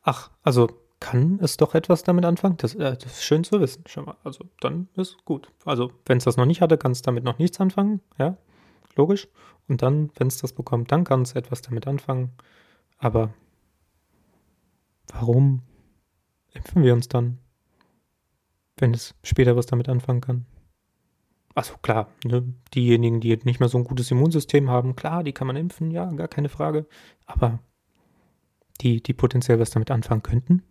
[0.03, 2.57] Ach, also kann es doch etwas damit anfangen?
[2.57, 4.15] Das, äh, das ist schön zu wissen, schon mal.
[4.23, 5.49] Also dann ist gut.
[5.65, 8.37] Also wenn es das noch nicht hatte, kann es damit noch nichts anfangen, ja,
[8.95, 9.27] logisch.
[9.67, 12.31] Und dann, wenn es das bekommt, dann kann es etwas damit anfangen.
[12.97, 13.29] Aber
[15.13, 15.63] Warum
[16.53, 17.39] impfen wir uns dann,
[18.77, 20.45] wenn es später was damit anfangen kann?
[21.55, 25.47] Also klar, ne, diejenigen, die nicht mehr so ein gutes Immunsystem haben, klar, die kann
[25.47, 26.87] man impfen, ja, gar keine Frage.
[27.25, 27.59] Aber
[28.81, 30.63] die, die potenziell was damit anfangen könnten?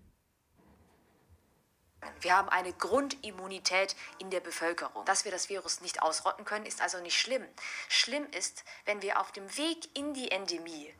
[2.21, 5.05] Wir haben eine Grundimmunität in der Bevölkerung.
[5.05, 7.43] Dass wir das Virus nicht ausrotten können, ist also nicht schlimm.
[7.89, 10.93] Schlimm ist, wenn wir auf dem Weg in die Endemie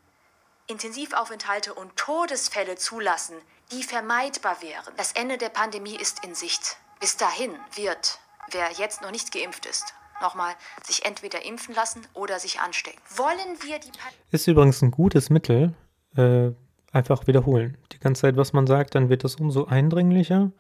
[0.69, 3.35] Intensivaufenthalte und Todesfälle zulassen,
[3.73, 4.93] die vermeidbar wären.
[4.97, 6.77] Das Ende der Pandemie ist in Sicht.
[7.01, 8.19] Bis dahin wird,
[8.51, 13.01] wer jetzt noch nicht geimpft ist, nochmal sich entweder impfen lassen oder sich anstecken.
[13.17, 14.23] Wollen wir die Pandemie.
[14.31, 15.75] Ist übrigens ein gutes Mittel.
[16.17, 16.51] Äh,
[16.93, 17.79] einfach wiederholen.
[17.93, 20.53] Die ganze Zeit, was man sagt, dann wird das umso eindringlicher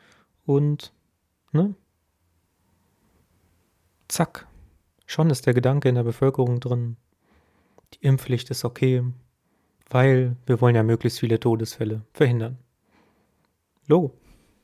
[0.46, 0.92] und,
[1.52, 1.74] ne?
[4.08, 4.46] Zack.
[5.04, 6.96] Schon ist der Gedanke in der Bevölkerung drin.
[7.94, 9.02] Die Impfpflicht ist okay
[9.90, 12.58] weil wir wollen ja möglichst viele Todesfälle verhindern.
[13.86, 14.12] Logo.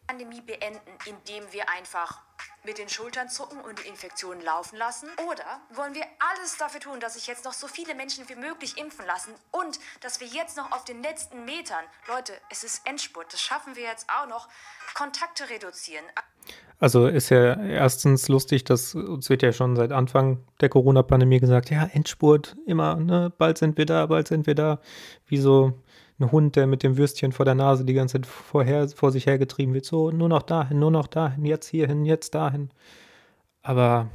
[0.07, 2.23] Pandemie beenden, indem wir einfach
[2.65, 5.09] mit den Schultern zucken und die Infektionen laufen lassen?
[5.31, 8.79] Oder wollen wir alles dafür tun, dass sich jetzt noch so viele Menschen wie möglich
[8.79, 13.33] impfen lassen und dass wir jetzt noch auf den letzten Metern, Leute, es ist Endspurt,
[13.33, 14.49] das schaffen wir jetzt auch noch,
[14.95, 16.05] Kontakte reduzieren?
[16.79, 21.71] Also ist ja erstens lustig, dass uns wird ja schon seit Anfang der Corona-Pandemie gesagt,
[21.71, 24.81] ja, Endspurt, immer, ne, bald sind wir da, bald sind wir da.
[25.27, 25.73] Wie so
[26.19, 29.27] ein Hund, der mit dem Würstchen vor der Nase die ganze Zeit vorher, vor sich
[29.27, 29.85] hergetrieben wird.
[29.85, 32.71] So, nur noch dahin, nur noch dahin, jetzt hierhin, jetzt dahin.
[33.63, 34.09] Aber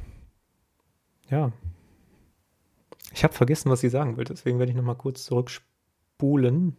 [1.28, 1.52] ja.
[3.12, 6.76] Ich habe vergessen, was sie sagen wollte, deswegen werde ich nochmal kurz zurückspulen.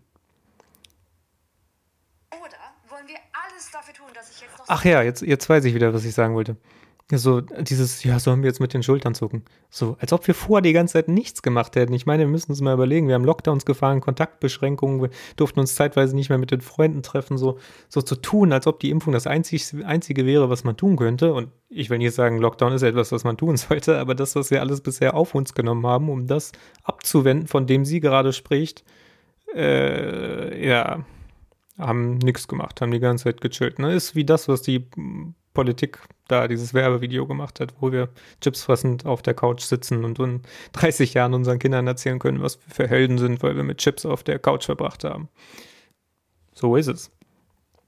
[2.32, 2.58] Oder
[2.90, 4.66] wollen wir alles dafür tun, dass ich jetzt noch...
[4.68, 6.56] Ach ja, jetzt, jetzt weiß ich wieder, was ich sagen wollte.
[7.18, 9.44] So, dieses, ja, sollen wir jetzt mit den Schultern zucken?
[9.70, 11.94] So, als ob wir vorher die ganze Zeit nichts gemacht hätten.
[11.94, 13.08] Ich meine, wir müssen uns mal überlegen.
[13.08, 17.38] Wir haben Lockdowns gefahren, Kontaktbeschränkungen, wir durften uns zeitweise nicht mehr mit den Freunden treffen.
[17.38, 17.58] So,
[17.90, 21.34] so zu tun, als ob die Impfung das einzig, Einzige wäre, was man tun könnte.
[21.34, 24.52] Und ich will nicht sagen, Lockdown ist etwas, was man tun sollte, aber das, was
[24.52, 26.52] wir alles bisher auf uns genommen haben, um das
[26.84, 28.84] abzuwenden, von dem sie gerade spricht,
[29.56, 31.06] äh, ja,
[31.78, 33.80] haben nichts gemacht, haben die ganze Zeit gechillt.
[33.80, 33.94] Ne?
[33.94, 34.88] Ist wie das, was die
[35.54, 36.00] Politik
[36.32, 38.10] da dieses Werbevideo gemacht hat, wo wir
[38.42, 40.42] Chips fressend auf der Couch sitzen und in
[40.74, 44.06] 30 Jahren unseren Kindern erzählen können, was wir für Helden sind, weil wir mit Chips
[44.06, 45.30] auf der Couch verbracht haben.
[46.54, 47.12] So ist es.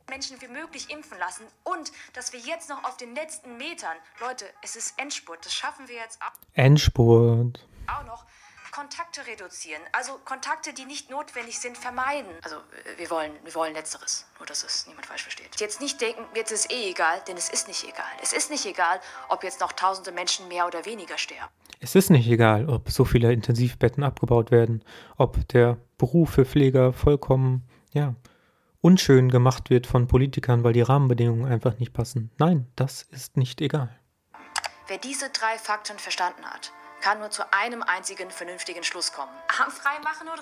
[0.09, 4.45] Menschen wie möglich impfen lassen und dass wir jetzt noch auf den letzten Metern, Leute,
[4.61, 6.19] es ist Endspurt, das schaffen wir jetzt
[6.53, 7.65] Endspurt.
[7.87, 8.25] auch noch,
[8.73, 9.81] Kontakte reduzieren.
[9.91, 12.31] Also Kontakte, die nicht notwendig sind, vermeiden.
[12.41, 15.59] Also äh, wir wollen, wir wollen Letzteres, nur dass es niemand falsch versteht.
[15.59, 18.11] Jetzt nicht denken, jetzt ist eh egal, denn es ist nicht egal.
[18.23, 21.51] Es ist nicht egal, ob jetzt noch tausende Menschen mehr oder weniger sterben.
[21.81, 24.83] Es ist nicht egal, ob so viele Intensivbetten abgebaut werden,
[25.17, 28.15] ob der Beruf für Pfleger vollkommen, ja,
[28.81, 32.31] unschön gemacht wird von Politikern, weil die Rahmenbedingungen einfach nicht passen.
[32.39, 33.95] Nein, das ist nicht egal.
[34.87, 39.31] Wer diese drei Fakten verstanden hat, kann nur zu einem einzigen vernünftigen Schluss kommen.
[39.59, 40.41] Armfrei machen oder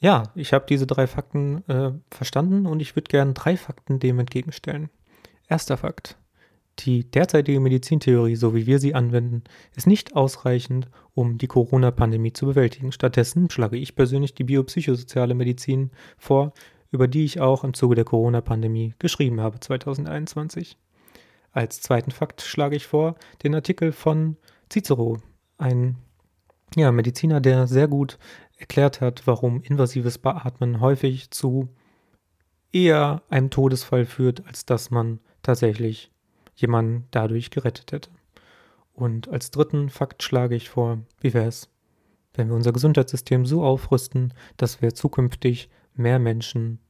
[0.00, 4.18] Ja, ich habe diese drei Fakten äh, verstanden und ich würde gerne drei Fakten dem
[4.18, 4.90] entgegenstellen.
[5.48, 6.18] Erster Fakt.
[6.80, 9.44] Die derzeitige Medizintheorie, so wie wir sie anwenden,
[9.76, 12.92] ist nicht ausreichend, um die Corona-Pandemie zu bewältigen.
[12.92, 16.52] Stattdessen schlage ich persönlich die biopsychosoziale Medizin vor,
[16.90, 20.76] über die ich auch im Zuge der Corona-Pandemie geschrieben habe 2021.
[21.52, 24.36] Als zweiten Fakt schlage ich vor den Artikel von
[24.70, 25.22] Cicero,
[25.58, 25.96] ein
[26.76, 28.18] ja, Mediziner, der sehr gut
[28.56, 31.68] erklärt hat, warum invasives Beatmen häufig zu
[32.72, 36.10] eher einem Todesfall führt, als dass man tatsächlich
[36.56, 38.10] jemanden dadurch gerettet hätte.
[38.92, 41.68] Und als dritten Fakt schlage ich vor, wie wäre es,
[42.34, 46.80] wenn wir unser Gesundheitssystem so aufrüsten, dass wir zukünftig mehr Menschen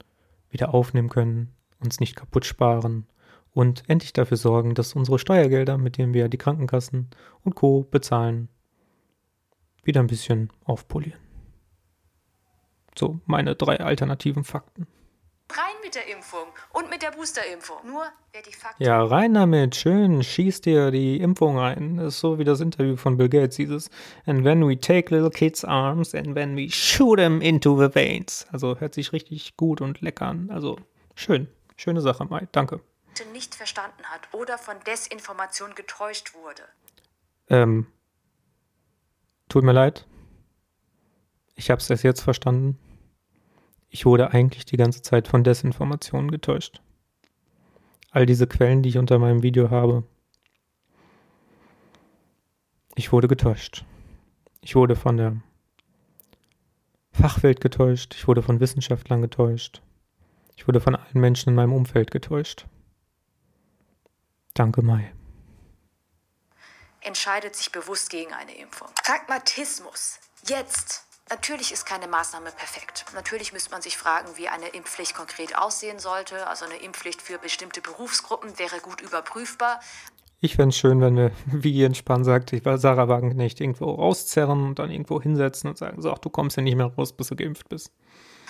[0.51, 3.07] wieder aufnehmen können, uns nicht kaputt sparen
[3.53, 7.11] und endlich dafür sorgen, dass unsere Steuergelder, mit denen wir die Krankenkassen
[7.43, 8.49] und Co bezahlen,
[9.87, 11.21] wieder ein bisschen aufpolieren.
[12.97, 14.87] So, meine drei alternativen Fakten.
[15.51, 17.77] rein mit der Impfung und mit der Boosterimpfung.
[17.87, 21.97] Nur wer die Fakten Ja, rein damit, schön, schieß dir die Impfung rein.
[21.99, 23.91] Das ist so wie das Interview von Bill Gates, dieses
[24.27, 28.47] And when we take little kids' arms and when we shoot them into the veins.
[28.53, 30.51] Also hört sich richtig gut und lecker an.
[30.51, 30.77] Also
[31.15, 32.81] schön, schöne Sache, Mai, danke.
[33.33, 36.63] nicht verstanden hat oder von Desinformation getäuscht wurde.
[37.49, 37.87] Ähm,
[39.49, 40.07] tut mir leid.
[41.55, 42.79] Ich hab's erst jetzt verstanden.
[43.89, 46.83] Ich wurde eigentlich die ganze Zeit von Desinformationen getäuscht.
[48.11, 50.05] All diese Quellen, die ich unter meinem Video habe.
[52.97, 53.85] Ich wurde getäuscht.
[54.61, 55.37] Ich wurde von der
[57.13, 58.15] Fachwelt getäuscht.
[58.15, 59.83] Ich wurde von Wissenschaftlern getäuscht.
[60.57, 62.67] Ich wurde von allen Menschen in meinem Umfeld getäuscht.
[64.55, 65.13] Danke, Mai.
[67.05, 68.89] Entscheidet sich bewusst gegen eine Impfung.
[69.03, 70.19] Pragmatismus.
[70.47, 71.05] Jetzt.
[71.31, 73.07] Natürlich ist keine Maßnahme perfekt.
[73.15, 76.47] Natürlich müsste man sich fragen, wie eine Impfpflicht konkret aussehen sollte.
[76.47, 79.81] Also eine Impfpflicht für bestimmte Berufsgruppen wäre gut überprüfbar.
[80.41, 83.91] Ich fände es schön, wenn wir, wie Jens Spahn sagt, ich war Sarah Wagenknecht irgendwo
[83.93, 87.15] rauszerren und dann irgendwo hinsetzen und sagen, so, ach, du kommst ja nicht mehr raus,
[87.15, 87.91] bis du geimpft bist.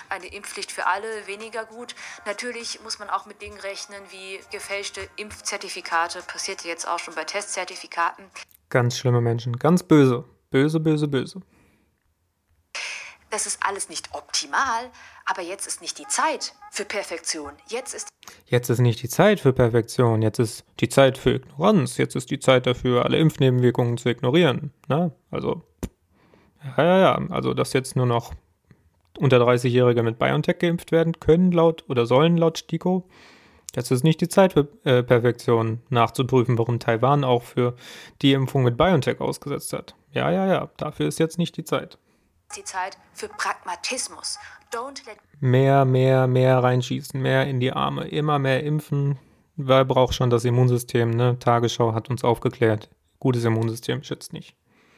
[0.09, 1.95] Eine Impfpflicht für alle weniger gut.
[2.25, 6.21] Natürlich muss man auch mit Dingen rechnen wie gefälschte Impfzertifikate.
[6.21, 8.25] Passiert jetzt auch schon bei Testzertifikaten.
[8.69, 10.25] Ganz schlimme Menschen, ganz böse.
[10.51, 11.41] Böse, böse, böse.
[13.29, 14.89] Das ist alles nicht optimal,
[15.25, 17.51] aber jetzt ist nicht die Zeit für Perfektion.
[17.67, 18.07] Jetzt ist
[18.45, 22.31] Jetzt ist nicht die Zeit für Perfektion, jetzt ist die Zeit für Ignoranz, jetzt ist
[22.31, 24.71] die Zeit dafür, alle Impfnebenwirkungen zu ignorieren.
[24.87, 25.11] Ne?
[25.31, 25.63] Also,
[26.77, 28.33] ja, ja, ja, also dass jetzt nur noch
[29.17, 33.07] unter 30-Jährige mit BioNTech geimpft werden können, laut oder sollen laut STIKO.
[33.75, 37.75] Jetzt ist nicht die Zeit für äh, Perfektion nachzuprüfen, warum Taiwan auch für
[38.21, 39.95] die Impfung mit BioNTech ausgesetzt hat.
[40.11, 41.97] Ja, ja, ja, dafür ist jetzt nicht die Zeit.
[42.55, 44.37] die Zeit für Pragmatismus.
[45.39, 49.19] Mehr, mehr, mehr reinschießen, mehr in die Arme, immer mehr impfen.
[49.57, 51.37] Wer braucht schon das Immunsystem, ne?
[51.39, 52.89] Tagesschau hat uns aufgeklärt.
[53.19, 54.55] Gutes Immunsystem schützt nicht.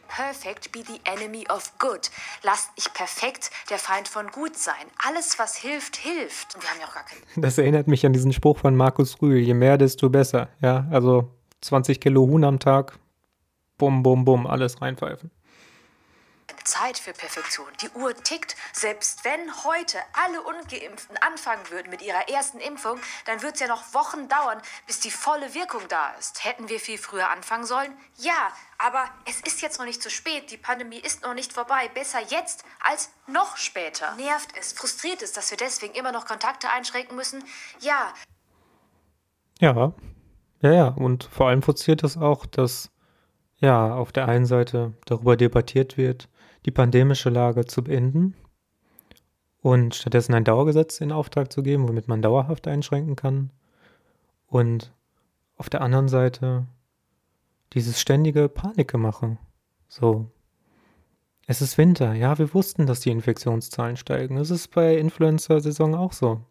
[0.08, 2.10] Perfect be the enemy of good.
[2.44, 4.74] Lasst nicht perfekt der Feind von gut sein.
[5.08, 6.56] Alles, was hilft, hilft.
[6.56, 7.22] Und wir haben ja auch gar keinen.
[7.36, 10.50] Das erinnert mich an diesen Spruch von Markus Rühl, je mehr, desto besser.
[10.62, 13.00] Ja, also 20 Kilo Huhn am Tag
[13.78, 15.32] bum, bum, bum, alles reinpfeifen.
[16.68, 17.68] Zeit für Perfektion.
[17.82, 18.56] Die Uhr tickt.
[18.74, 23.68] Selbst wenn heute alle Ungeimpften anfangen würden mit ihrer ersten Impfung, dann wird es ja
[23.68, 26.44] noch Wochen dauern, bis die volle Wirkung da ist.
[26.44, 27.98] Hätten wir viel früher anfangen sollen?
[28.18, 30.52] Ja, aber es ist jetzt noch nicht zu spät.
[30.52, 31.90] Die Pandemie ist noch nicht vorbei.
[31.94, 34.14] Besser jetzt als noch später.
[34.16, 37.44] Nervt es, frustriert es, dass wir deswegen immer noch Kontakte einschränken müssen?
[37.80, 38.14] Ja.
[39.60, 39.94] Ja,
[40.62, 40.88] ja, ja.
[40.90, 42.92] Und vor allem frustriert es auch, dass
[43.60, 46.30] ja auf der einen Seite darüber debattiert wird,
[46.68, 48.36] die pandemische Lage zu beenden
[49.62, 53.52] und stattdessen ein Dauergesetz in Auftrag zu geben, womit man dauerhaft einschränken kann.
[54.48, 54.94] Und
[55.56, 56.68] auf der anderen Seite
[57.72, 59.38] dieses ständige Panikgemache.
[59.88, 60.30] So.
[61.48, 62.14] Es ist Winter.
[62.14, 64.36] Ja, wir wussten, dass die Infektionszahlen steigen.
[64.36, 66.42] Es ist bei Influencer-Saison auch so.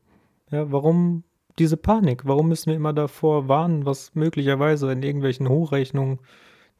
[0.50, 1.24] Ja, warum
[1.58, 2.24] diese Panik?
[2.24, 6.20] Warum müssen wir immer davor warnen, was möglicherweise in irgendwelchen Hochrechnungen,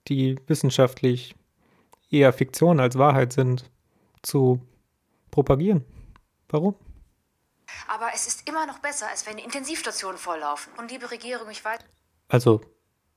[0.09, 1.35] die wissenschaftlich
[2.11, 3.71] eher Fiktion als Wahrheit sind,
[4.23, 4.61] zu
[5.31, 5.85] propagieren.
[6.49, 6.75] Warum?
[7.88, 10.73] Aber es ist immer noch besser, als wenn die Intensivstationen volllaufen.
[10.79, 11.81] Und liebe Regierung, ich weiß.
[12.29, 12.61] Also,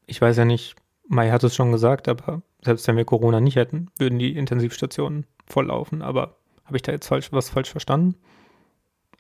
[0.06, 0.76] ich weiß ja nicht,
[1.08, 5.26] Mai hat es schon gesagt, aber selbst wenn wir Corona nicht hätten, würden die Intensivstationen
[5.48, 6.02] volllaufen.
[6.02, 8.16] Aber habe ich da jetzt falsch, was falsch verstanden?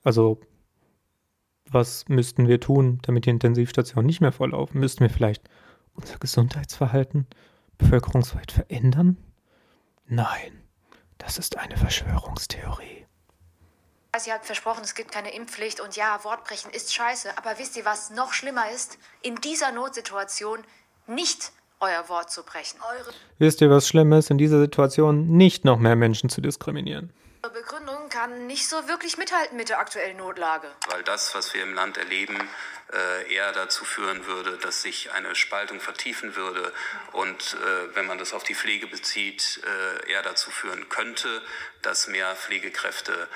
[0.03, 0.39] Also,
[1.65, 4.79] was müssten wir tun, damit die Intensivstationen nicht mehr volllaufen?
[4.79, 5.49] Müssten wir vielleicht
[5.93, 7.27] unser Gesundheitsverhalten
[7.77, 9.17] bevölkerungsweit verändern?
[10.11, 10.63] Nein,
[11.19, 13.05] das ist eine Verschwörungstheorie.
[14.17, 17.37] Sie hat versprochen, es gibt keine Impfpflicht und ja, Wortbrechen ist scheiße.
[17.37, 18.97] Aber wisst ihr, was noch schlimmer ist?
[19.21, 20.63] In dieser Notsituation
[21.05, 22.79] nicht euer Wort zu brechen.
[22.81, 27.13] Eure Wisst ihr, was schlimm ist, in dieser Situation nicht noch mehr Menschen zu diskriminieren?
[27.53, 27.88] Begründung
[28.19, 30.69] kann nicht so wirklich mithalten mit der aktuellen Notlage.
[30.89, 32.37] Weil das, was wir im Land erleben,
[32.91, 36.73] äh, eher dazu führen würde, dass sich eine Spaltung vertiefen würde
[37.13, 41.41] und äh, wenn man das auf die Pflege bezieht, äh, eher dazu führen könnte,
[41.81, 43.29] dass mehr Pflegekräfte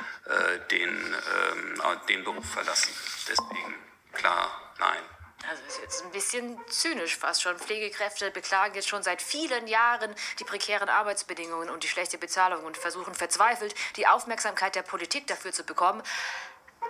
[0.69, 2.93] den, ähm, den Beruf verlassen.
[3.29, 3.75] Deswegen
[4.11, 5.12] klar, nein.
[5.49, 7.57] Also ist jetzt ein bisschen zynisch fast schon.
[7.57, 12.77] Pflegekräfte beklagen jetzt schon seit vielen Jahren die prekären Arbeitsbedingungen und die schlechte Bezahlung und
[12.77, 16.01] versuchen verzweifelt, die Aufmerksamkeit der Politik dafür zu bekommen.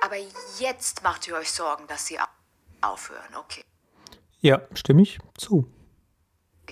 [0.01, 0.17] Aber
[0.59, 2.19] jetzt macht ihr euch Sorgen, dass sie
[2.81, 3.63] aufhören, okay.
[4.39, 5.71] Ja, stimme ich zu.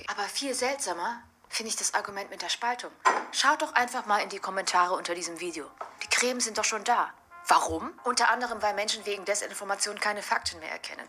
[0.08, 2.92] Aber viel seltsamer finde ich das Argument mit der Spaltung.
[3.32, 5.66] Schaut doch einfach mal in die Kommentare unter diesem Video.
[6.04, 7.14] Die Cremen sind doch schon da.
[7.48, 7.92] Warum?
[8.04, 11.08] Unter anderem, weil Menschen wegen Desinformation keine Fakten mehr erkennen.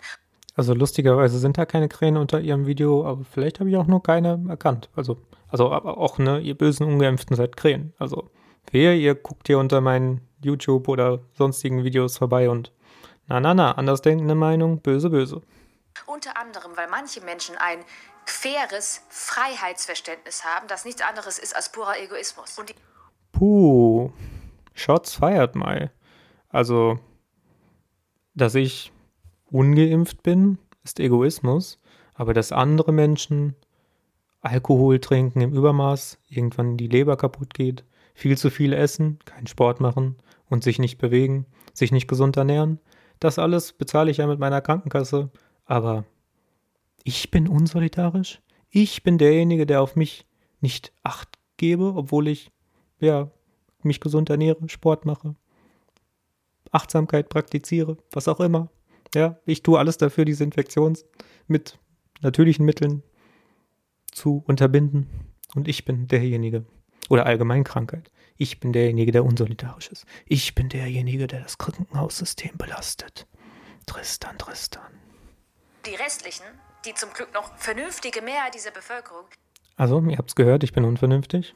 [0.54, 4.02] Also lustigerweise sind da keine Krähen unter ihrem Video, aber vielleicht habe ich auch nur
[4.02, 4.90] keine erkannt.
[4.94, 5.16] Also,
[5.48, 7.94] also auch, ne, ihr bösen Ungeimpften seid Krähen.
[7.98, 8.30] Also,
[8.70, 12.72] wer, ihr guckt hier unter meinen YouTube oder sonstigen Videos vorbei und
[13.28, 15.40] na, na, na, andersdenkende Meinung, böse, böse.
[16.06, 17.78] Unter anderem, weil manche Menschen ein
[18.24, 22.58] faires Freiheitsverständnis haben, das nichts anderes ist als purer Egoismus.
[22.58, 22.74] Und
[23.32, 24.12] Puh,
[24.74, 25.90] Shots feiert mal.
[26.48, 26.98] Also,
[28.34, 28.92] dass ich
[29.52, 31.80] ungeimpft bin, ist Egoismus,
[32.14, 33.54] aber dass andere Menschen
[34.40, 37.84] Alkohol trinken im Übermaß, irgendwann die Leber kaputt geht,
[38.14, 40.16] viel zu viel essen, keinen Sport machen
[40.48, 42.80] und sich nicht bewegen, sich nicht gesund ernähren,
[43.20, 45.30] das alles bezahle ich ja mit meiner Krankenkasse,
[45.64, 46.04] aber
[47.04, 48.42] ich bin unsolidarisch.
[48.68, 50.26] Ich bin derjenige, der auf mich
[50.60, 52.50] nicht acht gebe, obwohl ich
[52.98, 53.30] ja
[53.82, 55.36] mich gesund ernähre, Sport mache,
[56.70, 58.70] Achtsamkeit praktiziere, was auch immer.
[59.14, 60.96] Ja, ich tue alles dafür, diese Infektion
[61.46, 61.78] mit
[62.20, 63.02] natürlichen Mitteln
[64.10, 65.08] zu unterbinden.
[65.54, 66.64] Und ich bin derjenige,
[67.10, 68.10] oder allgemein Krankheit.
[68.38, 70.06] Ich bin derjenige, der unsolidarisch ist.
[70.26, 73.26] Ich bin derjenige, der das Krankenhaussystem belastet.
[73.86, 74.90] Tristan, Tristan.
[75.84, 76.46] Die restlichen,
[76.86, 79.26] die zum Glück noch vernünftige Mehrheit dieser Bevölkerung,
[79.76, 81.54] Also, ihr habt's gehört, ich bin unvernünftig.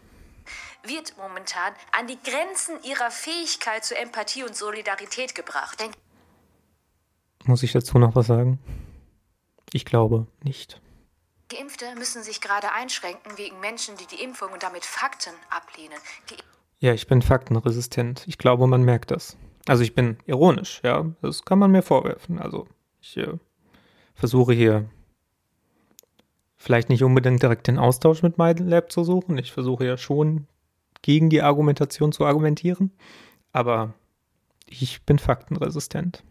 [0.85, 5.81] wird momentan an die Grenzen ihrer Fähigkeit zur Empathie und Solidarität gebracht.
[5.81, 5.99] Denkt
[7.47, 8.59] Muss ich dazu noch was sagen?
[9.73, 10.81] Ich glaube nicht.
[11.49, 15.99] Geimpfte müssen sich gerade einschränken wegen Menschen, die die Impfung und damit Fakten ablehnen.
[16.27, 16.39] Ge
[16.81, 18.25] Ja, ich bin faktenresistent.
[18.27, 19.37] Ich glaube, man merkt das.
[19.69, 21.07] Also ich bin ironisch, ja.
[21.23, 22.41] Das kann man mir vorwerfen.
[22.41, 22.67] Also
[23.01, 23.39] ich äh,
[24.15, 24.91] versuche hier
[26.57, 29.39] vielleicht nicht unbedingt direkt den Austausch mit MyLab zu suchen.
[29.39, 30.49] Ich versuche ja schon
[31.03, 32.91] gegen die Argumentation zu argumentieren.
[33.53, 33.95] Aber
[34.67, 36.25] ich bin faktenresistent.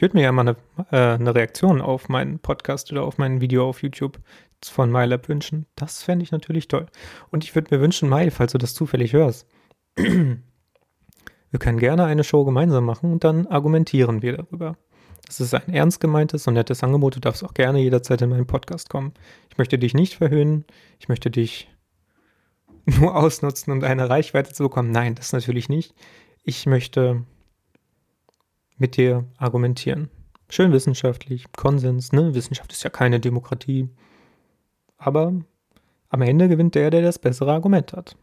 [0.00, 0.56] Ich würde mir ja mal eine,
[0.92, 4.18] äh, eine Reaktion auf meinen Podcast oder auf mein Video auf YouTube
[4.62, 5.66] von MyLab wünschen.
[5.76, 6.86] Das fände ich natürlich toll.
[7.30, 9.46] Und ich würde mir wünschen, Mai, falls du das zufällig hörst,
[9.96, 10.38] wir
[11.58, 14.78] können gerne eine Show gemeinsam machen und dann argumentieren wir darüber.
[15.26, 17.16] Das ist ein ernst gemeintes und nettes Angebot.
[17.16, 19.12] Du darfst auch gerne jederzeit in meinen Podcast kommen.
[19.50, 20.64] Ich möchte dich nicht verhöhnen.
[20.98, 21.68] Ich möchte dich
[22.86, 24.92] nur ausnutzen, um deine Reichweite zu bekommen.
[24.92, 25.94] Nein, das natürlich nicht.
[26.42, 27.26] Ich möchte
[28.80, 30.10] mit dir argumentieren.
[30.48, 32.34] Schön wissenschaftlich, Konsens, ne?
[32.34, 33.88] Wissenschaft ist ja keine Demokratie.
[34.98, 35.32] Aber
[36.08, 38.16] am Ende gewinnt der, der das bessere Argument hat.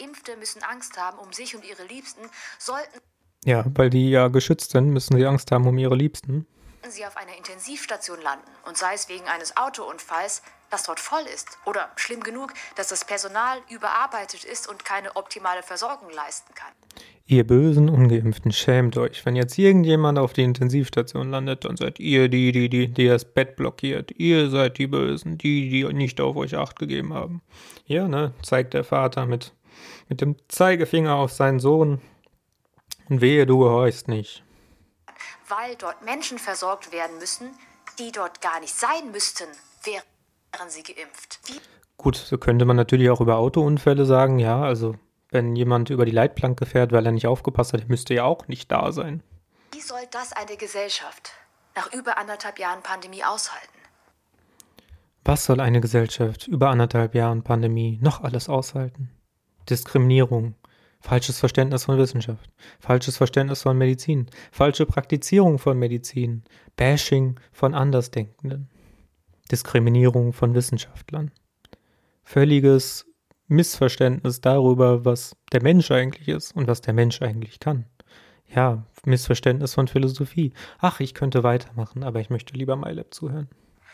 [0.00, 2.22] Impfte müssen Angst haben um sich und ihre Liebsten,
[2.58, 3.00] sollten
[3.44, 6.46] Ja, weil die ja geschützt sind, müssen sie Angst haben um ihre Liebsten.
[6.88, 11.58] sie auf einer Intensivstation landen und sei es wegen eines Autounfalls, das dort voll ist
[11.64, 16.72] oder schlimm genug, dass das Personal überarbeitet ist und keine optimale Versorgung leisten kann.
[17.26, 19.24] Ihr bösen Ungeimpften, schämt euch.
[19.24, 23.24] Wenn jetzt irgendjemand auf die Intensivstation landet, dann seid ihr die, die, die, die das
[23.24, 24.10] Bett blockiert.
[24.18, 27.40] Ihr seid die Bösen, die, die nicht auf euch Acht gegeben haben.
[27.86, 29.54] Ja, ne, zeigt der Vater mit,
[30.10, 32.02] mit dem Zeigefinger auf seinen Sohn.
[33.08, 34.44] Und wehe, du gehorchst nicht.
[35.48, 37.48] Weil dort Menschen versorgt werden müssen,
[37.98, 39.46] die dort gar nicht sein müssten,
[39.84, 41.40] wären sie geimpft.
[41.46, 41.58] Wie
[41.96, 44.96] Gut, so könnte man natürlich auch über Autounfälle sagen, ja, also
[45.34, 48.70] wenn jemand über die Leitplanke fährt, weil er nicht aufgepasst hat, müsste ja auch nicht
[48.72, 49.22] da sein.
[49.72, 51.32] Wie soll das eine Gesellschaft
[51.74, 53.68] nach über anderthalb Jahren Pandemie aushalten?
[55.24, 59.10] Was soll eine Gesellschaft über anderthalb Jahren Pandemie noch alles aushalten?
[59.68, 60.54] Diskriminierung,
[61.00, 66.44] falsches Verständnis von Wissenschaft, falsches Verständnis von Medizin, falsche Praktizierung von Medizin,
[66.76, 68.68] Bashing von Andersdenkenden,
[69.50, 71.30] Diskriminierung von Wissenschaftlern,
[72.22, 73.06] völliges
[73.48, 77.86] Missverständnis darüber, was der Mensch eigentlich ist und was der Mensch eigentlich kann.
[78.54, 80.52] Ja, Missverständnis von Philosophie.
[80.78, 83.48] Ach, ich könnte weitermachen, aber ich möchte lieber MyLab zuhören.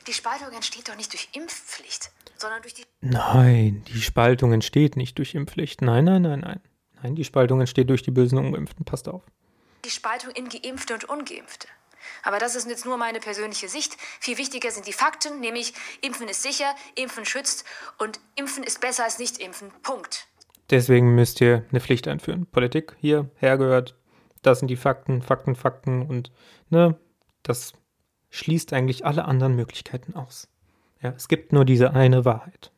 [0.07, 5.19] Die Spaltung entsteht doch nicht durch Impfpflicht, sondern durch die Nein, die Spaltung entsteht nicht
[5.19, 5.83] durch Impfpflicht.
[5.83, 6.61] Nein, nein, nein, nein.
[7.03, 8.85] Nein, die Spaltung entsteht durch die bösen Ungeimpften.
[8.85, 9.23] Passt auf.
[9.85, 11.67] die Spaltung in Geimpfte und Ungeimpfte.
[12.23, 13.97] Aber das ist jetzt nur meine persönliche Sicht.
[14.21, 17.65] Viel wichtiger sind die Fakten, nämlich Impfen ist sicher, Impfen schützt
[17.99, 19.71] und Impfen ist besser als nicht impfen.
[19.83, 20.27] Punkt.
[20.71, 22.47] Deswegen müsst ihr eine Pflicht einführen.
[22.47, 23.97] Politik hier hergehört.
[24.43, 26.33] Das sind die Fakten, Fakten, Fakten und
[26.71, 26.99] ne,
[27.43, 27.73] das
[28.31, 30.49] schließt eigentlich alle anderen Möglichkeiten aus.
[31.03, 32.71] Ja, es gibt nur diese eine Wahrheit.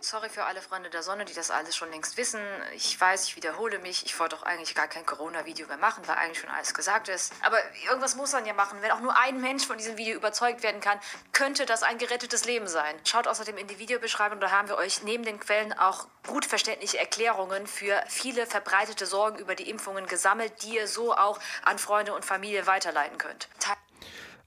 [0.00, 2.40] Sorry für alle Freunde der Sonne, die das alles schon längst wissen.
[2.76, 4.06] Ich weiß, ich wiederhole mich.
[4.06, 7.32] Ich wollte doch eigentlich gar kein Corona-Video mehr machen, weil eigentlich schon alles gesagt ist.
[7.44, 8.78] Aber irgendwas muss man ja machen.
[8.80, 11.00] Wenn auch nur ein Mensch von diesem Video überzeugt werden kann,
[11.32, 12.94] könnte das ein gerettetes Leben sein.
[13.02, 16.98] Schaut außerdem in die Videobeschreibung, da haben wir euch neben den Quellen auch gut verständliche
[16.98, 22.14] Erklärungen für viele verbreitete Sorgen über die Impfungen gesammelt, die ihr so auch an Freunde
[22.14, 23.48] und Familie weiterleiten könnt.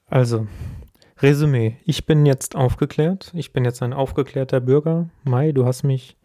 [0.09, 0.47] Also,
[1.21, 1.77] Resümee.
[1.85, 3.31] Ich bin jetzt aufgeklärt.
[3.35, 5.09] Ich bin jetzt ein aufgeklärter Bürger.
[5.23, 6.17] Mai, du hast mich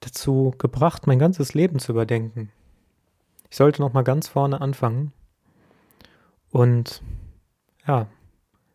[0.00, 2.50] dazu gebracht, mein ganzes Leben zu überdenken.
[3.50, 5.12] Ich sollte noch mal ganz vorne anfangen.
[6.50, 7.02] Und
[7.86, 8.06] ja,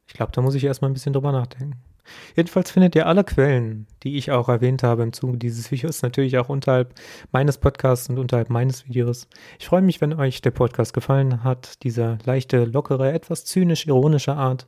[0.08, 1.82] ich glaube, da muss ich erstmal ein bisschen drüber nachdenken.
[2.36, 6.38] Jedenfalls findet ihr alle Quellen, die ich auch erwähnt habe im Zuge dieses Videos, natürlich
[6.38, 6.94] auch unterhalb
[7.32, 9.28] meines Podcasts und unterhalb meines Videos.
[9.60, 14.68] Ich freue mich, wenn euch der Podcast gefallen hat, diese leichte, lockere, etwas zynisch-ironische Art.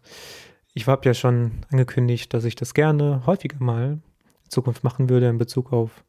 [0.75, 4.01] Ich habe ja schon angekündigt, dass ich das gerne häufiger mal
[4.43, 6.03] in Zukunft machen würde in Bezug auf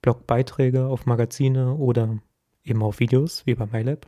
[0.00, 2.18] Blogbeiträge, auf Magazine oder
[2.64, 4.06] eben auf Videos, wie bei MyLab.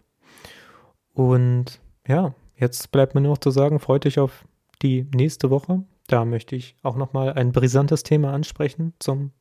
[1.12, 4.47] Und ja, jetzt bleibt mir nur noch zu sagen, freut euch auf
[4.80, 5.84] die nächste Woche.
[6.07, 9.32] Da möchte ich auch nochmal ein brisantes Thema ansprechen zum,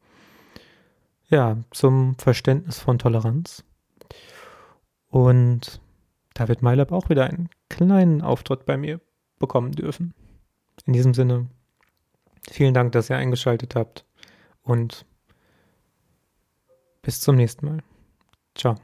[1.29, 3.63] ja, zum Verständnis von Toleranz.
[5.07, 5.81] Und
[6.33, 8.99] da wird MyLab auch wieder einen kleinen Auftritt bei mir
[9.39, 10.13] bekommen dürfen.
[10.85, 11.47] In diesem Sinne,
[12.49, 14.05] vielen Dank, dass ihr eingeschaltet habt
[14.63, 15.05] und
[17.01, 17.83] bis zum nächsten Mal.
[18.55, 18.75] Ciao.